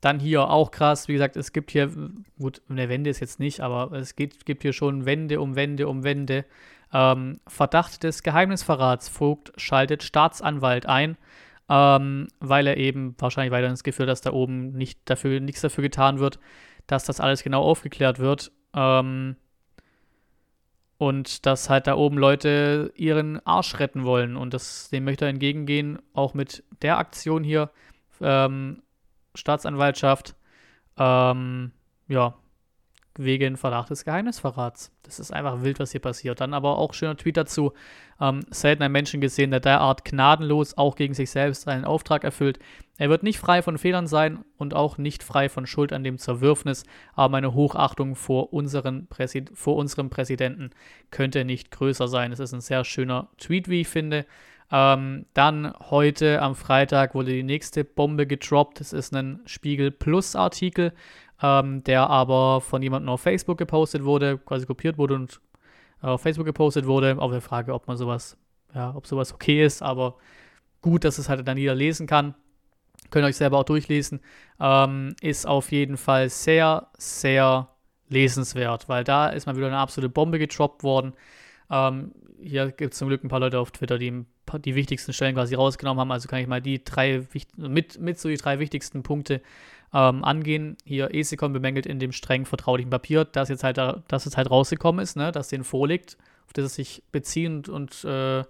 Dann 0.00 0.18
hier 0.18 0.48
auch 0.48 0.70
krass, 0.70 1.08
wie 1.08 1.12
gesagt, 1.12 1.36
es 1.36 1.52
gibt 1.52 1.70
hier, 1.70 1.90
gut, 2.38 2.62
eine 2.70 2.88
Wende 2.88 3.10
ist 3.10 3.20
jetzt 3.20 3.38
nicht, 3.38 3.60
aber 3.60 3.92
es 3.92 4.16
gibt, 4.16 4.46
gibt 4.46 4.62
hier 4.62 4.72
schon 4.72 5.04
Wende 5.04 5.40
um 5.40 5.56
Wende 5.56 5.88
um 5.88 6.04
Wende. 6.04 6.46
Ähm, 6.92 7.40
Verdacht 7.46 8.02
des 8.02 8.22
Geheimnisverrats. 8.22 9.08
Vogt 9.08 9.52
schaltet 9.56 10.02
Staatsanwalt 10.02 10.86
ein, 10.86 11.18
ähm, 11.68 12.28
weil 12.40 12.66
er 12.66 12.78
eben 12.78 13.14
wahrscheinlich 13.18 13.52
weiter 13.52 13.68
ins 13.68 13.84
Gefühl, 13.84 14.06
dass 14.06 14.22
da 14.22 14.32
oben 14.32 14.72
nicht 14.72 15.00
dafür, 15.04 15.38
nichts 15.40 15.60
dafür 15.60 15.82
getan 15.82 16.18
wird, 16.18 16.38
dass 16.86 17.04
das 17.04 17.20
alles 17.20 17.42
genau 17.42 17.62
aufgeklärt 17.62 18.18
wird. 18.18 18.52
Ähm, 18.74 19.36
und 21.00 21.46
dass 21.46 21.70
halt 21.70 21.86
da 21.86 21.96
oben 21.96 22.18
Leute 22.18 22.92
ihren 22.94 23.40
Arsch 23.46 23.78
retten 23.78 24.04
wollen. 24.04 24.36
Und 24.36 24.52
das, 24.52 24.90
dem 24.90 25.04
möchte 25.04 25.24
er 25.24 25.30
entgegengehen, 25.30 25.98
auch 26.12 26.34
mit 26.34 26.62
der 26.82 26.98
Aktion 26.98 27.42
hier, 27.42 27.70
ähm, 28.20 28.82
Staatsanwaltschaft. 29.34 30.36
Ähm, 30.98 31.70
ja, 32.06 32.34
wegen 33.16 33.56
Verdacht 33.56 33.90
des 33.90 34.04
Geheimnisverrats. 34.04 34.92
Das 35.02 35.18
ist 35.18 35.32
einfach 35.32 35.62
wild, 35.62 35.78
was 35.80 35.90
hier 35.90 36.00
passiert. 36.00 36.40
Dann 36.40 36.54
aber 36.54 36.78
auch 36.78 36.94
schöner 36.94 37.16
Tweet 37.16 37.36
dazu. 37.36 37.72
Ähm, 38.20 38.40
selten 38.50 38.82
einen 38.82 38.92
Menschen 38.92 39.20
gesehen, 39.20 39.50
der 39.50 39.60
derart 39.60 40.04
gnadenlos 40.04 40.76
auch 40.78 40.94
gegen 40.94 41.14
sich 41.14 41.30
selbst 41.30 41.66
einen 41.68 41.84
Auftrag 41.84 42.24
erfüllt. 42.24 42.58
Er 42.98 43.08
wird 43.08 43.22
nicht 43.22 43.38
frei 43.38 43.62
von 43.62 43.78
Fehlern 43.78 44.06
sein 44.06 44.44
und 44.58 44.74
auch 44.74 44.98
nicht 44.98 45.22
frei 45.22 45.48
von 45.48 45.66
Schuld 45.66 45.92
an 45.92 46.04
dem 46.04 46.18
Zerwürfnis, 46.18 46.84
aber 47.14 47.30
meine 47.30 47.54
Hochachtung 47.54 48.14
vor, 48.14 48.52
unseren 48.52 49.08
vor 49.54 49.76
unserem 49.76 50.10
Präsidenten 50.10 50.70
könnte 51.10 51.44
nicht 51.44 51.70
größer 51.70 52.08
sein. 52.08 52.30
Es 52.32 52.40
ist 52.40 52.52
ein 52.52 52.60
sehr 52.60 52.84
schöner 52.84 53.28
Tweet, 53.38 53.68
wie 53.68 53.80
ich 53.80 53.88
finde. 53.88 54.26
Ähm, 54.72 55.26
dann 55.34 55.74
heute 55.90 56.40
am 56.42 56.54
Freitag 56.54 57.14
wurde 57.14 57.32
die 57.32 57.42
nächste 57.42 57.84
Bombe 57.84 58.26
gedroppt. 58.26 58.80
Es 58.80 58.92
ist 58.92 59.14
ein 59.14 59.40
Spiegel 59.46 59.90
Plus 59.90 60.36
Artikel 60.36 60.92
ähm, 61.42 61.82
der 61.84 62.08
aber 62.08 62.60
von 62.60 62.82
jemandem 62.82 63.08
auf 63.08 63.22
Facebook 63.22 63.58
gepostet 63.58 64.04
wurde, 64.04 64.38
quasi 64.38 64.66
kopiert 64.66 64.98
wurde 64.98 65.14
und 65.14 65.40
auf 66.00 66.22
Facebook 66.22 66.46
gepostet 66.46 66.86
wurde. 66.86 67.16
Auf 67.18 67.32
der 67.32 67.40
Frage, 67.40 67.74
ob 67.74 67.86
man 67.86 67.96
sowas, 67.96 68.36
ja, 68.74 68.94
ob 68.94 69.06
sowas 69.06 69.32
okay 69.32 69.64
ist, 69.64 69.82
aber 69.82 70.16
gut, 70.82 71.04
dass 71.04 71.18
es 71.18 71.28
halt 71.28 71.46
dann 71.46 71.58
jeder 71.58 71.74
lesen 71.74 72.06
kann. 72.06 72.34
Könnt 73.10 73.24
ihr 73.24 73.28
euch 73.28 73.36
selber 73.36 73.58
auch 73.58 73.64
durchlesen. 73.64 74.20
Ähm, 74.60 75.14
ist 75.20 75.46
auf 75.46 75.72
jeden 75.72 75.96
Fall 75.96 76.28
sehr, 76.28 76.88
sehr 76.96 77.68
lesenswert, 78.08 78.88
weil 78.88 79.04
da 79.04 79.28
ist 79.28 79.46
mal 79.46 79.56
wieder 79.56 79.66
eine 79.66 79.78
absolute 79.78 80.12
Bombe 80.12 80.38
getroppt 80.38 80.82
worden. 80.82 81.14
Ähm, 81.70 82.12
hier 82.42 82.70
gibt 82.72 82.92
es 82.92 82.98
zum 82.98 83.08
Glück 83.08 83.24
ein 83.24 83.28
paar 83.28 83.40
Leute 83.40 83.58
auf 83.58 83.70
Twitter, 83.70 83.98
die 83.98 84.24
die 84.64 84.74
wichtigsten 84.74 85.12
Stellen 85.12 85.34
quasi 85.34 85.54
rausgenommen 85.54 86.00
haben. 86.00 86.10
Also 86.10 86.28
kann 86.28 86.40
ich 86.40 86.46
mal 86.46 86.60
die 86.60 86.82
drei 86.82 87.26
mit, 87.56 88.00
mit 88.00 88.18
so 88.18 88.28
die 88.28 88.36
drei 88.36 88.58
wichtigsten 88.58 89.02
Punkte 89.02 89.40
ähm, 89.92 90.24
angehen. 90.24 90.76
Hier 90.84 91.14
ESECON 91.14 91.52
bemängelt 91.52 91.86
in 91.86 91.98
dem 91.98 92.12
streng 92.12 92.46
vertraulichen 92.46 92.90
Papier, 92.90 93.24
dass 93.24 93.48
jetzt 93.48 93.64
halt, 93.64 93.78
dass 94.08 94.26
es 94.26 94.36
halt 94.36 94.50
rausgekommen 94.50 95.02
ist, 95.02 95.16
ne, 95.16 95.32
dass 95.32 95.48
denen 95.48 95.64
vorliegt, 95.64 96.16
auf 96.46 96.52
das 96.52 96.66
es 96.66 96.74
sich 96.74 97.02
bezieht 97.12 97.68
und 97.68 98.04
äh, 98.04 98.40
äh, 98.40 98.44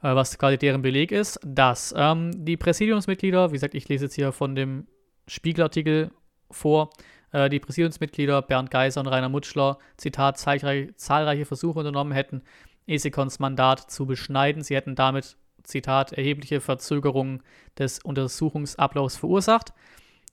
was 0.00 0.38
quasi 0.38 0.58
deren 0.58 0.82
Beleg 0.82 1.12
ist, 1.12 1.40
dass 1.44 1.94
ähm, 1.96 2.44
die 2.44 2.56
Präsidiumsmitglieder, 2.56 3.50
wie 3.50 3.54
gesagt, 3.54 3.74
ich 3.74 3.88
lese 3.88 4.06
jetzt 4.06 4.14
hier 4.14 4.32
von 4.32 4.54
dem 4.54 4.86
Spiegelartikel 5.26 6.10
vor, 6.50 6.90
äh, 7.32 7.48
die 7.48 7.60
Präsidiumsmitglieder 7.60 8.42
Bernd 8.42 8.70
Geiser 8.70 9.00
und 9.00 9.08
Rainer 9.08 9.28
Mutschler, 9.28 9.78
Zitat, 9.96 10.38
zahlreiche, 10.38 10.94
zahlreiche 10.96 11.44
Versuche 11.44 11.78
unternommen 11.80 12.12
hätten, 12.12 12.42
ESECONs 12.86 13.38
Mandat 13.38 13.90
zu 13.90 14.06
beschneiden. 14.06 14.62
Sie 14.62 14.76
hätten 14.76 14.94
damit, 14.94 15.36
Zitat, 15.64 16.12
erhebliche 16.12 16.60
Verzögerungen 16.60 17.42
des 17.76 17.98
Untersuchungsablaufs 17.98 19.16
verursacht. 19.16 19.72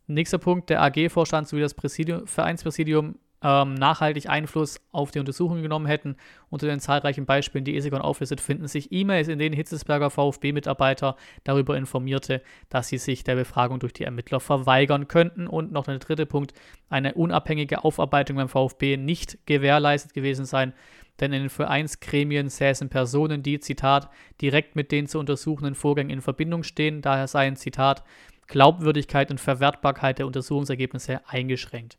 Nächster 0.07 0.37
Punkt, 0.37 0.69
der 0.69 0.81
AG-Vorstand 0.81 1.47
sowie 1.47 1.61
das 1.61 1.73
Präsidium, 1.73 2.27
Vereinspräsidium 2.27 3.15
ähm, 3.43 3.73
nachhaltig 3.73 4.29
Einfluss 4.29 4.79
auf 4.91 5.11
die 5.11 5.19
Untersuchung 5.19 5.61
genommen 5.61 5.85
hätten. 5.85 6.15
Unter 6.49 6.67
den 6.67 6.79
zahlreichen 6.79 7.25
Beispielen, 7.25 7.65
die 7.65 7.75
Esegon 7.75 8.01
auflistet, 8.01 8.39
finden 8.39 8.67
sich 8.67 8.91
E-Mails, 8.91 9.27
in 9.27 9.37
denen 9.37 9.55
Hitzesberger 9.55 10.09
VfB-Mitarbeiter 10.09 11.17
darüber 11.43 11.77
informierte, 11.77 12.41
dass 12.69 12.87
sie 12.87 12.97
sich 12.97 13.23
der 13.23 13.35
Befragung 13.35 13.79
durch 13.79 13.93
die 13.93 14.05
Ermittler 14.05 14.39
verweigern 14.39 15.07
könnten. 15.07 15.47
Und 15.47 15.71
noch 15.71 15.85
der 15.85 15.99
dritte 15.99 16.25
Punkt, 16.25 16.53
eine 16.89 17.13
unabhängige 17.15 17.83
Aufarbeitung 17.83 18.37
beim 18.37 18.49
VfB 18.49 18.97
nicht 18.97 19.45
gewährleistet 19.45 20.13
gewesen 20.13 20.45
sein, 20.45 20.73
denn 21.19 21.33
in 21.33 21.41
den 21.41 21.49
Vereinsgremien 21.49 22.49
säßen 22.49 22.89
Personen, 22.89 23.43
die, 23.43 23.59
Zitat, 23.59 24.09
direkt 24.41 24.75
mit 24.75 24.91
den 24.91 25.05
zu 25.07 25.19
untersuchenden 25.19 25.75
Vorgängen 25.75 26.09
in 26.09 26.21
Verbindung 26.21 26.63
stehen. 26.63 27.01
Daher 27.01 27.27
seien, 27.27 27.55
Zitat, 27.55 28.03
Glaubwürdigkeit 28.47 29.31
und 29.31 29.39
Verwertbarkeit 29.39 30.19
der 30.19 30.27
Untersuchungsergebnisse 30.27 31.21
eingeschränkt. 31.27 31.97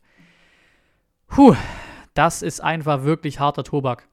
Puh, 1.27 1.55
das 2.13 2.41
ist 2.41 2.61
einfach 2.61 3.03
wirklich 3.03 3.39
harter 3.39 3.63
Tobak. 3.63 4.07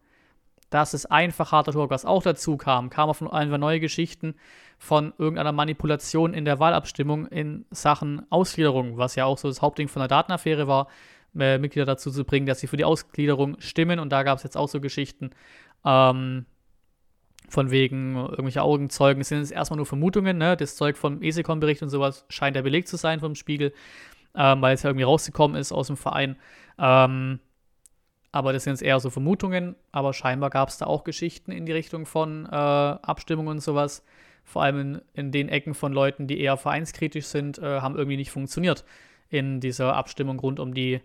Das 0.70 0.94
ist 0.94 1.06
einfach 1.06 1.52
harter 1.52 1.72
Tobak. 1.72 1.90
Was 1.90 2.04
auch 2.04 2.22
dazu 2.22 2.56
kam, 2.56 2.90
kam 2.90 3.10
auf 3.10 3.22
einfach 3.22 3.58
neue 3.58 3.78
Geschichten 3.78 4.34
von 4.78 5.12
irgendeiner 5.18 5.52
Manipulation 5.52 6.34
in 6.34 6.44
der 6.44 6.58
Wahlabstimmung 6.58 7.26
in 7.26 7.66
Sachen 7.70 8.26
Ausgliederung, 8.30 8.96
was 8.96 9.14
ja 9.14 9.26
auch 9.26 9.38
so 9.38 9.48
das 9.48 9.62
Hauptding 9.62 9.88
von 9.88 10.00
der 10.00 10.08
Datenaffäre 10.08 10.66
war, 10.66 10.88
äh, 11.38 11.58
Mitglieder 11.58 11.86
dazu 11.86 12.10
zu 12.10 12.24
bringen, 12.24 12.46
dass 12.46 12.60
sie 12.60 12.66
für 12.66 12.76
die 12.76 12.84
Ausgliederung 12.84 13.60
stimmen. 13.60 14.00
Und 14.00 14.10
da 14.10 14.22
gab 14.22 14.38
es 14.38 14.44
jetzt 14.44 14.56
auch 14.56 14.68
so 14.68 14.80
Geschichten. 14.80 15.30
Ähm, 15.84 16.46
von 17.48 17.70
wegen 17.70 18.16
irgendwelche 18.16 18.62
Augenzeugen. 18.62 19.20
Es 19.20 19.28
sind 19.28 19.38
jetzt 19.38 19.52
erstmal 19.52 19.76
nur 19.76 19.86
Vermutungen, 19.86 20.38
ne? 20.38 20.56
Das 20.56 20.76
Zeug 20.76 20.96
vom 20.96 21.22
ESECOM-Bericht 21.22 21.82
und 21.82 21.90
sowas 21.90 22.24
scheint 22.28 22.56
der 22.56 22.62
Beleg 22.62 22.88
zu 22.88 22.96
sein 22.96 23.20
vom 23.20 23.34
Spiegel, 23.34 23.72
ähm, 24.34 24.62
weil 24.62 24.74
es 24.74 24.82
ja 24.82 24.90
irgendwie 24.90 25.04
rausgekommen 25.04 25.56
ist 25.56 25.72
aus 25.72 25.88
dem 25.88 25.96
Verein. 25.96 26.36
Ähm, 26.78 27.40
aber 28.32 28.54
das 28.54 28.64
sind 28.64 28.72
jetzt 28.72 28.82
eher 28.82 28.98
so 28.98 29.10
Vermutungen, 29.10 29.76
aber 29.92 30.14
scheinbar 30.14 30.48
gab 30.48 30.70
es 30.70 30.78
da 30.78 30.86
auch 30.86 31.04
Geschichten 31.04 31.52
in 31.52 31.66
die 31.66 31.72
Richtung 31.72 32.06
von 32.06 32.46
äh, 32.46 32.48
Abstimmungen 32.50 33.52
und 33.52 33.60
sowas. 33.60 34.02
Vor 34.44 34.62
allem 34.62 34.78
in, 34.80 35.02
in, 35.12 35.32
den 35.32 35.48
Ecken 35.50 35.74
von 35.74 35.92
Leuten, 35.92 36.26
die 36.26 36.40
eher 36.40 36.56
vereinskritisch 36.56 37.26
sind, 37.26 37.58
äh, 37.58 37.80
haben 37.80 37.96
irgendwie 37.96 38.16
nicht 38.16 38.30
funktioniert 38.30 38.84
in 39.28 39.60
dieser 39.60 39.94
Abstimmung 39.94 40.38
rund 40.38 40.60
um 40.60 40.74
die 40.74 41.00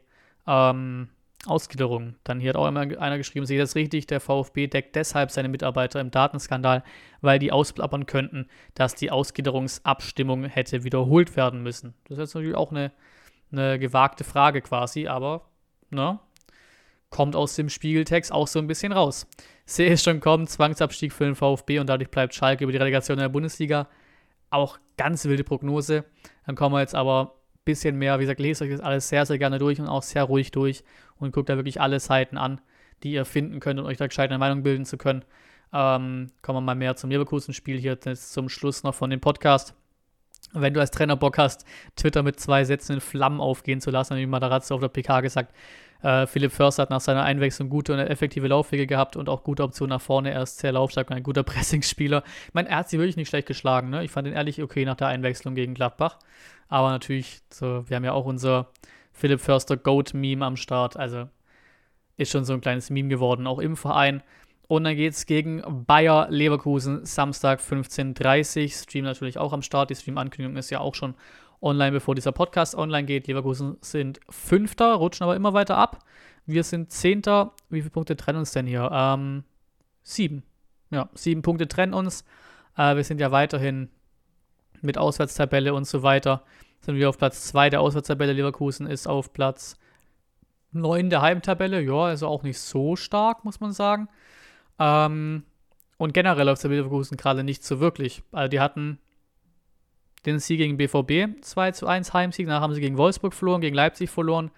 ähm, 0.47 1.09
Ausgliederung. 1.45 2.15
Dann 2.23 2.39
hier 2.39 2.49
hat 2.49 2.55
auch 2.55 2.67
immer 2.67 2.81
einer 2.81 3.17
geschrieben, 3.17 3.45
sehe 3.45 3.59
das 3.59 3.75
richtig, 3.75 4.07
der 4.07 4.19
VfB 4.19 4.67
deckt 4.67 4.95
deshalb 4.95 5.31
seine 5.31 5.49
Mitarbeiter 5.49 6.01
im 6.01 6.11
Datenskandal, 6.11 6.83
weil 7.21 7.39
die 7.39 7.51
ausplappern 7.51 8.05
könnten, 8.05 8.47
dass 8.73 8.95
die 8.95 9.11
Ausgliederungsabstimmung 9.11 10.45
hätte 10.45 10.83
wiederholt 10.83 11.35
werden 11.35 11.61
müssen. 11.61 11.93
Das 12.05 12.17
ist 12.17 12.23
jetzt 12.23 12.35
natürlich 12.35 12.55
auch 12.55 12.71
eine, 12.71 12.91
eine 13.51 13.79
gewagte 13.79 14.23
Frage 14.23 14.61
quasi, 14.61 15.07
aber 15.07 15.45
ne, 15.89 16.19
kommt 17.09 17.35
aus 17.35 17.55
dem 17.55 17.69
Spiegeltext 17.69 18.31
auch 18.31 18.47
so 18.47 18.59
ein 18.59 18.67
bisschen 18.67 18.91
raus. 18.91 19.27
Sehe 19.65 19.91
es 19.91 20.03
schon 20.03 20.19
kommen, 20.19 20.47
Zwangsabstieg 20.47 21.13
für 21.13 21.25
den 21.25 21.35
VfB 21.35 21.79
und 21.79 21.87
dadurch 21.87 22.09
bleibt 22.09 22.33
Schalke 22.33 22.63
über 22.63 22.71
die 22.71 22.77
Relegation 22.77 23.17
in 23.17 23.23
der 23.23 23.29
Bundesliga. 23.29 23.87
Auch 24.49 24.79
ganz 24.97 25.25
wilde 25.25 25.43
Prognose. 25.43 26.05
Dann 26.45 26.55
kommen 26.55 26.73
wir 26.75 26.79
jetzt 26.79 26.95
aber 26.95 27.36
bisschen 27.67 27.97
mehr. 27.97 28.17
Wie 28.17 28.23
gesagt, 28.23 28.39
lest 28.39 28.61
euch 28.61 28.71
das 28.71 28.79
alles 28.79 29.09
sehr, 29.09 29.25
sehr 29.25 29.37
gerne 29.37 29.59
durch 29.59 29.79
und 29.79 29.87
auch 29.87 30.01
sehr 30.01 30.23
ruhig 30.23 30.51
durch 30.51 30.83
und 31.19 31.33
guckt 31.33 31.49
da 31.49 31.55
wirklich 31.57 31.79
alle 31.79 31.99
Seiten 31.99 32.37
an, 32.37 32.59
die 33.03 33.11
ihr 33.11 33.25
finden 33.25 33.59
könnt, 33.59 33.79
um 33.79 33.85
euch 33.85 33.97
da 33.97 34.07
gescheit 34.07 34.31
eine 34.31 34.39
Meinung 34.39 34.63
bilden 34.63 34.85
zu 34.85 34.97
können. 34.97 35.23
Ähm, 35.73 36.31
kommen 36.41 36.57
wir 36.57 36.61
mal 36.61 36.75
mehr 36.75 36.95
zum 36.95 37.11
Leverkusen-Spiel 37.11 37.77
hier 37.77 37.99
zum 37.99 38.49
Schluss 38.49 38.83
noch 38.83 38.95
von 38.95 39.09
dem 39.09 39.19
Podcast. 39.19 39.75
Wenn 40.53 40.73
du 40.73 40.79
als 40.79 40.91
Trainer 40.91 41.17
Bock 41.17 41.37
hast, 41.37 41.65
Twitter 41.97 42.23
mit 42.23 42.39
zwei 42.39 42.63
Sätzen 42.63 42.93
in 42.93 43.01
Flammen 43.01 43.41
aufgehen 43.41 43.81
zu 43.81 43.91
lassen, 43.91 44.15
wie 44.15 44.25
Matarazzo 44.25 44.75
auf 44.75 44.81
der 44.81 44.87
PK 44.87 45.21
gesagt, 45.21 45.53
äh, 46.01 46.27
Philipp 46.27 46.51
Förster 46.51 46.83
hat 46.83 46.89
nach 46.89 47.01
seiner 47.01 47.23
Einwechslung 47.23 47.69
gute 47.69 47.93
und 47.93 47.99
effektive 47.99 48.47
Laufwege 48.47 48.87
gehabt 48.87 49.15
und 49.15 49.29
auch 49.29 49.43
gute 49.43 49.63
Optionen 49.63 49.89
nach 49.89 50.01
vorne. 50.01 50.31
Er 50.31 50.43
ist 50.43 50.59
sehr 50.59 50.71
laufstark 50.71 51.09
und 51.09 51.15
ein 51.15 51.23
guter 51.23 51.43
Pressingspieler. 51.43 52.23
Ich 52.47 52.53
meine, 52.53 52.69
er 52.69 52.77
hat 52.77 52.89
sie 52.89 52.97
wirklich 52.99 53.17
nicht 53.17 53.29
schlecht 53.29 53.47
geschlagen. 53.47 53.89
Ne? 53.89 54.03
Ich 54.03 54.11
fand 54.11 54.27
ihn 54.27 54.33
ehrlich 54.33 54.61
okay 54.61 54.85
nach 54.85 54.95
der 54.95 55.07
Einwechslung 55.07 55.55
gegen 55.55 55.73
Gladbach. 55.73 56.19
Aber 56.69 56.89
natürlich, 56.89 57.41
so, 57.49 57.87
wir 57.87 57.95
haben 57.95 58.03
ja 58.03 58.13
auch 58.13 58.25
unser 58.25 58.69
Philipp 59.13 59.39
Förster 59.39 59.77
Goat-Meme 59.77 60.45
am 60.45 60.57
Start. 60.57 60.97
Also 60.97 61.27
ist 62.17 62.31
schon 62.31 62.45
so 62.45 62.53
ein 62.53 62.61
kleines 62.61 62.89
Meme 62.89 63.09
geworden, 63.09 63.47
auch 63.47 63.59
im 63.59 63.77
Verein. 63.77 64.21
Und 64.67 64.83
dann 64.83 64.95
geht 64.95 65.13
es 65.13 65.25
gegen 65.25 65.63
Bayer 65.85 66.27
Leverkusen 66.29 67.05
Samstag 67.05 67.61
15.30 67.61 68.63
Uhr. 68.63 68.69
Stream 68.69 69.05
natürlich 69.05 69.37
auch 69.37 69.53
am 69.53 69.61
Start. 69.61 69.89
Die 69.89 69.95
Stream-Ankündigung 69.95 70.57
ist 70.57 70.69
ja 70.69 70.79
auch 70.79 70.93
schon 70.93 71.15
online, 71.61 71.91
bevor 71.91 72.15
dieser 72.15 72.31
Podcast 72.31 72.75
online 72.75 73.05
geht. 73.05 73.27
Leverkusen 73.27 73.77
sind 73.81 74.19
Fünfter, 74.29 74.93
rutschen 74.95 75.23
aber 75.23 75.35
immer 75.35 75.53
weiter 75.53 75.77
ab. 75.77 76.03
Wir 76.45 76.63
sind 76.63 76.91
Zehnter. 76.91 77.53
Wie 77.69 77.81
viele 77.81 77.91
Punkte 77.91 78.15
trennen 78.15 78.39
uns 78.39 78.51
denn 78.51 78.67
hier? 78.67 78.89
Ähm, 78.91 79.43
sieben. 80.03 80.43
Ja, 80.89 81.09
sieben 81.13 81.41
Punkte 81.41 81.67
trennen 81.67 81.93
uns. 81.93 82.23
Äh, 82.77 82.95
wir 82.95 83.03
sind 83.03 83.19
ja 83.19 83.31
weiterhin 83.31 83.89
mit 84.81 84.97
Auswärtstabelle 84.97 85.73
und 85.73 85.85
so 85.85 86.03
weiter. 86.03 86.43
Sind 86.81 86.95
wir 86.95 87.09
auf 87.09 87.17
Platz 87.17 87.47
2 87.47 87.71
der 87.71 87.81
Auswärtstabelle. 87.81 88.33
Leverkusen 88.33 88.87
ist 88.87 89.07
auf 89.07 89.33
Platz 89.33 89.77
9 90.71 91.09
der 91.09 91.21
Heimtabelle. 91.21 91.81
Ja, 91.81 92.05
also 92.05 92.27
auch 92.27 92.43
nicht 92.43 92.59
so 92.59 92.95
stark, 92.95 93.43
muss 93.43 93.59
man 93.59 93.73
sagen. 93.73 94.07
Ähm, 94.79 95.43
und 95.97 96.13
generell 96.13 96.45
läuft 96.45 96.63
der 96.63 96.69
Leverkusen 96.71 97.17
gerade 97.17 97.43
nicht 97.43 97.63
so 97.63 97.79
wirklich. 97.79 98.21
Also 98.31 98.49
die 98.49 98.59
hatten 98.59 98.99
den 100.27 100.39
Sieg 100.39 100.57
gegen 100.57 100.77
BVB 100.77 101.41
2 101.41 101.71
zu 101.71 101.87
1 101.87 102.13
Heimsieg. 102.13 102.45
Danach 102.47 102.61
haben 102.61 102.73
sie 102.73 102.81
gegen 102.81 102.97
Wolfsburg 102.97 103.33
verloren, 103.33 103.61
gegen 103.61 103.75
Leipzig 103.75 104.09
verloren. 104.09 104.51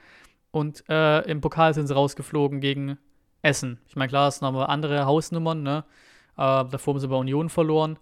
Und 0.51 0.83
äh, 0.89 1.21
im 1.29 1.41
Pokal 1.41 1.73
sind 1.73 1.87
sie 1.87 1.93
rausgeflogen 1.93 2.59
gegen 2.59 2.97
Essen. 3.41 3.79
Ich 3.87 3.95
meine, 3.95 4.09
klar, 4.09 4.27
es 4.27 4.37
sind 4.37 4.47
nochmal 4.47 4.67
andere 4.67 5.05
Hausnummern, 5.05 5.63
ne? 5.63 5.85
Äh, 6.35 6.65
davor 6.65 6.93
haben 6.93 6.99
sie 6.99 7.07
bei 7.07 7.15
Union 7.15 7.49
verloren, 7.49 7.99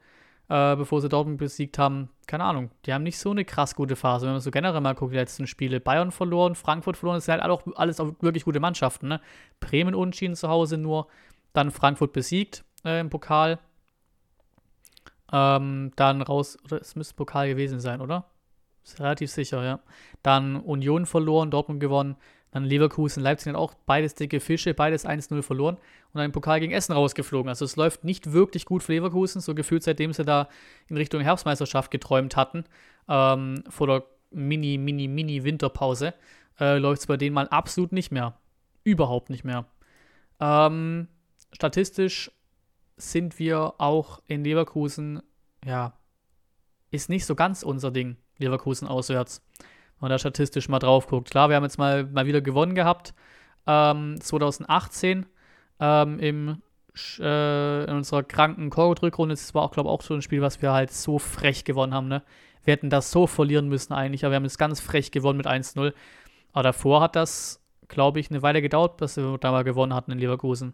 äh, 0.50 0.76
bevor 0.76 1.02
sie 1.02 1.10
Dortmund 1.10 1.38
besiegt 1.40 1.78
haben. 1.78 2.10
Keine 2.26 2.46
Ahnung, 2.46 2.72
die 2.86 2.94
haben 2.94 3.04
nicht 3.04 3.20
so 3.20 3.32
eine 3.32 3.44
krass 3.44 3.76
gute 3.76 3.96
Phase. 3.96 4.26
Wenn 4.26 4.34
man 4.34 4.42
so 4.42 4.52
generell 4.52 4.80
mal 4.82 4.96
guckt, 4.96 5.12
die 5.12 5.18
letzten 5.18 5.46
Spiele. 5.46 5.80
Bayern 5.80 6.12
verloren, 6.12 6.56
Frankfurt 6.56 6.96
verloren, 6.98 7.18
das 7.18 7.26
sind 7.26 7.42
halt 7.42 7.52
auch 7.52 7.64
alles 7.76 8.00
auch 8.00 8.14
wirklich 8.22 8.46
gute 8.46 8.60
Mannschaften, 8.62 9.10
ne? 9.10 9.22
Bremen 9.60 9.94
unentschieden 9.94 10.36
zu 10.36 10.48
Hause 10.48 10.78
nur, 10.78 11.08
dann 11.52 11.72
Frankfurt 11.72 12.14
besiegt 12.14 12.64
äh, 12.86 13.02
im 13.02 13.10
Pokal. 13.10 13.60
Ähm, 15.32 15.92
dann 15.96 16.22
raus, 16.22 16.58
oder 16.64 16.80
es 16.82 16.96
müsste 16.96 17.16
Pokal 17.16 17.50
gewesen 17.50 17.80
sein, 17.80 18.02
oder? 18.02 18.26
Ist 18.84 19.00
relativ 19.00 19.30
sicher, 19.30 19.64
ja. 19.64 19.80
Dann 20.24 20.56
Union 20.58 21.06
verloren, 21.06 21.52
Dortmund 21.52 21.80
gewonnen, 21.80 22.16
Dann 22.52 22.64
Leverkusen, 22.64 23.22
Leipzig 23.22 23.50
hat 23.54 23.60
auch 23.60 23.74
beides 23.86 24.16
dicke 24.16 24.40
Fische, 24.40 24.74
beides 24.74 25.06
1-0 25.06 25.42
verloren 25.42 25.76
und 25.76 26.16
dann 26.16 26.26
im 26.26 26.32
Pokal 26.32 26.62
gegen 26.62 26.72
Essen 26.72 26.94
rausgeflogen. 26.94 27.50
Also 27.50 27.66
es 27.66 27.76
läuft 27.76 28.06
nicht 28.06 28.32
wirklich 28.32 28.66
gut 28.66 28.84
für 28.84 28.94
Leverkusen, 28.94 29.42
so 29.42 29.54
gefühlt 29.54 29.84
seitdem 29.84 30.14
sie 30.14 30.24
da 30.24 30.48
in 30.88 30.96
Richtung 30.96 31.22
Herbstmeisterschaft 31.22 31.92
geträumt 31.92 32.38
hatten, 32.38 32.64
ähm, 33.10 33.64
vor 33.70 33.88
der 33.88 34.04
Mini, 34.32 34.78
Mini, 34.78 35.08
Mini 35.10 35.44
Winterpause, 35.44 36.14
äh, 36.60 36.78
läuft 36.78 37.02
es 37.02 37.08
bei 37.08 37.18
denen 37.18 37.34
mal 37.34 37.50
absolut 37.50 37.92
nicht 37.92 38.12
mehr. 38.12 38.38
Überhaupt 38.84 39.30
nicht 39.30 39.44
mehr. 39.44 39.66
Ähm, 40.40 41.10
statistisch 41.54 42.32
sind 42.98 43.40
wir 43.40 43.76
auch 43.78 44.22
in 44.28 44.44
Leverkusen, 44.44 45.22
ja, 45.64 45.94
ist 46.92 47.10
nicht 47.10 47.26
so 47.26 47.36
ganz 47.36 47.64
unser 47.64 47.92
Ding, 47.92 48.18
Leverkusen 48.38 48.88
auswärts. 48.88 49.42
Wenn 49.58 50.08
man 50.08 50.10
da 50.12 50.20
statistisch 50.20 50.70
mal 50.70 50.80
drauf 50.80 51.08
guckt. 51.08 51.32
Klar, 51.32 51.50
wir 51.50 51.56
haben 51.56 51.64
jetzt 51.64 51.78
mal, 51.78 52.06
mal 52.06 52.26
wieder 52.26 52.42
gewonnen 52.42 52.76
gehabt. 52.76 53.14
Ähm, 53.66 54.20
2018 54.20 55.26
ähm, 55.80 56.20
im, 56.20 56.62
äh, 57.20 57.84
in 57.84 57.96
unserer 57.96 58.24
kranken 58.24 58.70
Korridrückrunde. 58.70 59.34
Das 59.34 59.54
war 59.54 59.64
auch, 59.64 59.72
glaube 59.72 59.90
ich, 59.90 59.94
auch 59.94 60.02
so 60.02 60.14
ein 60.14 60.22
Spiel, 60.22 60.42
was 60.42 60.62
wir 60.62 60.72
halt 60.72 60.92
so 60.92 61.20
frech 61.20 61.66
gewonnen 61.66 61.94
haben. 61.94 62.08
Ne? 62.08 62.24
Wir 62.64 62.74
hätten 62.74 62.90
das 62.90 63.12
so 63.12 63.28
verlieren 63.28 63.68
müssen 63.70 63.94
eigentlich, 63.94 64.24
aber 64.24 64.34
wir 64.34 64.36
haben 64.38 64.46
es 64.46 64.58
ganz 64.58 64.80
frech 64.80 65.12
gewonnen 65.12 65.38
mit 65.38 65.48
1-0. 65.48 65.94
Aber 66.54 66.64
davor 66.64 67.02
hat 67.02 67.16
das, 67.16 67.64
glaube 67.88 68.20
ich, 68.20 68.30
eine 68.30 68.42
Weile 68.42 68.62
gedauert, 68.62 68.98
bis 68.98 69.18
wir 69.18 69.38
da 69.40 69.52
mal 69.52 69.64
gewonnen 69.64 69.94
hatten 69.94 70.12
in 70.12 70.20
Leverkusen. 70.20 70.74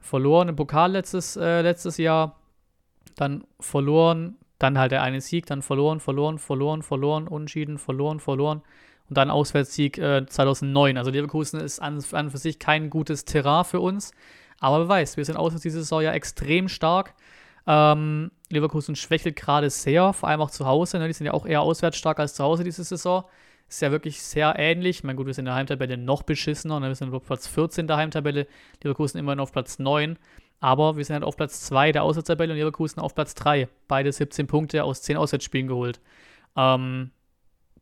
Verloren 0.00 0.48
im 0.48 0.56
Pokal 0.56 0.92
letztes, 0.92 1.36
äh, 1.36 1.62
letztes 1.62 1.98
Jahr, 1.98 2.36
dann 3.16 3.44
verloren, 3.60 4.36
dann 4.58 4.78
halt 4.78 4.92
der 4.92 5.02
eine 5.02 5.20
Sieg, 5.20 5.46
dann 5.46 5.62
verloren, 5.62 6.00
verloren, 6.00 6.38
verloren, 6.38 6.82
verloren, 6.82 7.28
unschieden, 7.28 7.78
verloren, 7.78 8.20
verloren 8.20 8.62
und 9.08 9.16
dann 9.18 9.30
Auswärtssieg 9.30 9.98
äh, 9.98 10.24
2009. 10.26 10.96
Also 10.96 11.10
Leverkusen 11.10 11.60
ist 11.60 11.80
an, 11.80 12.02
an 12.12 12.30
für 12.30 12.38
sich 12.38 12.58
kein 12.58 12.90
gutes 12.90 13.24
Terrain 13.24 13.64
für 13.64 13.80
uns, 13.80 14.12
aber 14.58 14.80
wer 14.80 14.88
weiß, 14.88 15.16
wir 15.16 15.24
sind 15.24 15.36
auswärts 15.36 15.62
diese 15.62 15.80
Saison 15.80 16.02
ja 16.02 16.12
extrem 16.12 16.68
stark. 16.68 17.14
Ähm, 17.66 18.30
Leverkusen 18.48 18.96
schwächelt 18.96 19.36
gerade 19.36 19.70
sehr, 19.70 20.12
vor 20.12 20.28
allem 20.28 20.40
auch 20.40 20.50
zu 20.50 20.66
Hause. 20.66 20.98
Ne? 20.98 21.06
Die 21.08 21.12
sind 21.12 21.26
ja 21.26 21.32
auch 21.32 21.46
eher 21.46 21.62
auswärts 21.62 21.96
stark 21.96 22.20
als 22.20 22.34
zu 22.34 22.44
Hause 22.44 22.64
diese 22.64 22.84
Saison. 22.84 23.24
Ist 23.70 23.82
ja 23.82 23.92
wirklich 23.92 24.20
sehr 24.20 24.58
ähnlich. 24.58 24.98
Ich 24.98 25.04
meine, 25.04 25.16
gut, 25.16 25.26
wir 25.26 25.34
sind 25.34 25.42
in 25.42 25.46
der 25.46 25.54
Heimtabelle 25.54 25.96
noch 25.96 26.24
beschissener. 26.24 26.80
Ne? 26.80 26.88
Wir 26.88 26.94
sind 26.96 27.14
auf 27.14 27.24
Platz 27.24 27.46
14 27.46 27.86
der 27.86 27.98
Heimtabelle. 27.98 28.48
Leverkusen 28.82 29.16
immerhin 29.18 29.38
auf 29.38 29.52
Platz 29.52 29.78
9. 29.78 30.18
Aber 30.58 30.96
wir 30.96 31.04
sind 31.04 31.14
halt 31.14 31.24
auf 31.24 31.36
Platz 31.36 31.62
2 31.62 31.92
der 31.92 32.02
Auswärtstabelle 32.02 32.52
und 32.52 32.58
Leverkusen 32.58 33.00
auf 33.00 33.14
Platz 33.14 33.36
3. 33.36 33.68
Beide 33.86 34.10
17 34.10 34.48
Punkte 34.48 34.82
aus 34.82 35.02
10 35.02 35.16
Auswärtsspielen 35.16 35.68
geholt. 35.68 36.00
Ähm, 36.56 37.12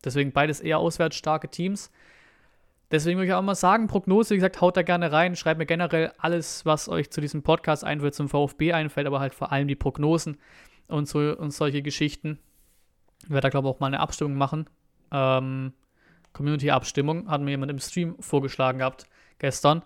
deswegen 0.05 0.31
beides 0.31 0.59
eher 0.59 0.77
auswärts 0.77 1.15
starke 1.15 1.49
Teams. 1.49 1.91
Deswegen 2.91 3.17
würde 3.17 3.27
ich 3.27 3.33
auch 3.33 3.41
mal 3.41 3.55
sagen, 3.55 3.87
Prognose, 3.87 4.35
wie 4.35 4.37
gesagt, 4.37 4.61
haut 4.61 4.77
da 4.77 4.83
gerne 4.83 5.11
rein. 5.11 5.35
Schreibt 5.35 5.57
mir 5.57 5.65
generell 5.65 6.13
alles, 6.19 6.67
was 6.67 6.87
euch 6.87 7.09
zu 7.09 7.19
diesem 7.19 7.41
Podcast 7.41 7.83
einfällt, 7.83 8.13
zum 8.13 8.29
VfB 8.29 8.73
einfällt, 8.73 9.07
aber 9.07 9.19
halt 9.19 9.33
vor 9.33 9.51
allem 9.51 9.67
die 9.67 9.75
Prognosen 9.75 10.37
und, 10.87 11.07
so, 11.07 11.19
und 11.19 11.49
solche 11.49 11.81
Geschichten. 11.81 12.37
Ich 13.23 13.31
werde 13.31 13.41
da, 13.41 13.49
glaube 13.49 13.67
ich, 13.67 13.73
auch 13.73 13.79
mal 13.79 13.87
eine 13.87 13.99
Abstimmung 13.99 14.35
machen. 14.35 14.69
Ähm, 15.11 15.73
Community-Abstimmung 16.33 17.29
hat 17.29 17.41
mir 17.41 17.51
jemand 17.51 17.71
im 17.71 17.79
Stream 17.79 18.15
vorgeschlagen 18.19 18.79
gehabt, 18.79 19.05
gestern. 19.39 19.83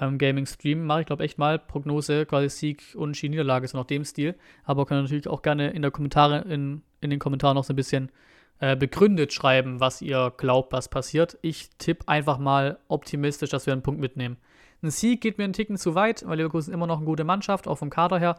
Ähm, 0.00 0.18
Gaming-Stream 0.18 0.84
mache 0.84 1.02
ich, 1.02 1.06
glaube 1.06 1.24
echt 1.24 1.38
mal. 1.38 1.58
Prognose, 1.58 2.26
quasi 2.26 2.48
Sieg, 2.48 2.82
und 2.94 3.20
Niederlage, 3.22 3.68
so 3.68 3.78
nach 3.78 3.86
dem 3.86 4.04
Stil. 4.04 4.34
Aber 4.64 4.86
kann 4.86 5.02
natürlich 5.02 5.28
auch 5.28 5.42
gerne 5.42 5.70
in 5.70 5.82
der 5.82 5.90
Kommentare, 5.90 6.40
in, 6.48 6.82
in 7.00 7.10
den 7.10 7.18
Kommentaren 7.18 7.54
noch 7.54 7.64
so 7.64 7.72
ein 7.72 7.76
bisschen 7.76 8.10
äh, 8.58 8.76
begründet 8.76 9.32
schreiben, 9.32 9.80
was 9.80 10.00
ihr 10.00 10.32
glaubt, 10.36 10.72
was 10.72 10.88
passiert. 10.88 11.36
Ich 11.42 11.70
tippe 11.78 12.08
einfach 12.08 12.38
mal 12.38 12.78
optimistisch, 12.88 13.50
dass 13.50 13.66
wir 13.66 13.72
einen 13.72 13.82
Punkt 13.82 14.00
mitnehmen. 14.00 14.38
Ein 14.82 14.90
Sieg 14.90 15.20
geht 15.20 15.38
mir 15.38 15.44
einen 15.44 15.52
Ticken 15.52 15.76
zu 15.76 15.94
weit, 15.94 16.26
weil 16.26 16.38
Leverkusen 16.38 16.72
immer 16.72 16.86
noch 16.86 16.96
eine 16.96 17.06
gute 17.06 17.24
Mannschaft, 17.24 17.68
auch 17.68 17.76
vom 17.76 17.90
Kader 17.90 18.18
her. 18.18 18.36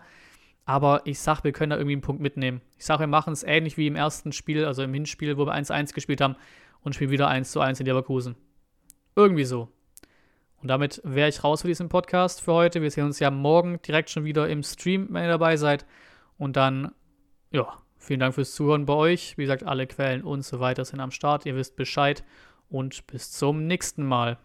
Aber 0.66 1.02
ich 1.06 1.20
sag, 1.20 1.44
wir 1.44 1.52
können 1.52 1.72
da 1.72 1.76
irgendwie 1.76 1.94
einen 1.94 2.02
Punkt 2.02 2.22
mitnehmen. 2.22 2.62
Ich 2.78 2.86
sag, 2.86 3.00
wir 3.00 3.08
machen 3.08 3.34
es 3.34 3.44
ähnlich 3.44 3.78
wie 3.78 3.88
im 3.88 3.96
ersten 3.96 4.32
Spiel, 4.32 4.66
also 4.66 4.82
im 4.82 4.94
Hinspiel, 4.94 5.38
wo 5.38 5.46
wir 5.46 5.54
1-1 5.54 5.94
gespielt 5.94 6.22
haben 6.22 6.36
und 6.84 6.94
spielen 6.94 7.12
wieder 7.12 7.30
1-1 7.30 7.80
in 7.80 7.86
Leverkusen. 7.86 8.36
Irgendwie 9.16 9.46
so. 9.46 9.70
Und 10.62 10.70
damit 10.70 11.02
wäre 11.04 11.28
ich 11.28 11.44
raus 11.44 11.62
für 11.62 11.68
diesen 11.68 11.90
Podcast 11.90 12.42
für 12.42 12.54
heute. 12.54 12.82
Wir 12.82 12.90
sehen 12.90 13.06
uns 13.06 13.20
ja 13.20 13.30
morgen 13.30 13.82
direkt 13.82 14.10
schon 14.10 14.24
wieder 14.24 14.48
im 14.48 14.64
Stream, 14.64 15.10
wenn 15.12 15.24
ihr 15.24 15.30
dabei 15.30 15.58
seid. 15.58 15.86
Und 16.38 16.56
dann, 16.56 16.94
ja, 17.52 17.68
vielen 17.98 18.22
Dank 18.22 18.36
fürs 18.36 18.56
Zuhören 18.56 18.86
bei 18.86 18.94
euch. 18.94 19.38
Wie 19.38 19.44
gesagt, 19.44 19.64
alle 19.64 19.88
Quellen 19.88 20.24
und 20.24 20.44
so 20.46 20.62
weiter 20.62 20.86
sind 20.86 21.02
am 21.02 21.12
Start. 21.12 21.46
Ihr 21.46 21.56
wisst 21.56 21.76
Bescheid. 21.76 22.24
Und 22.70 23.06
bis 23.08 23.32
zum 23.32 23.68
nächsten 23.68 24.06
Mal. 24.06 24.38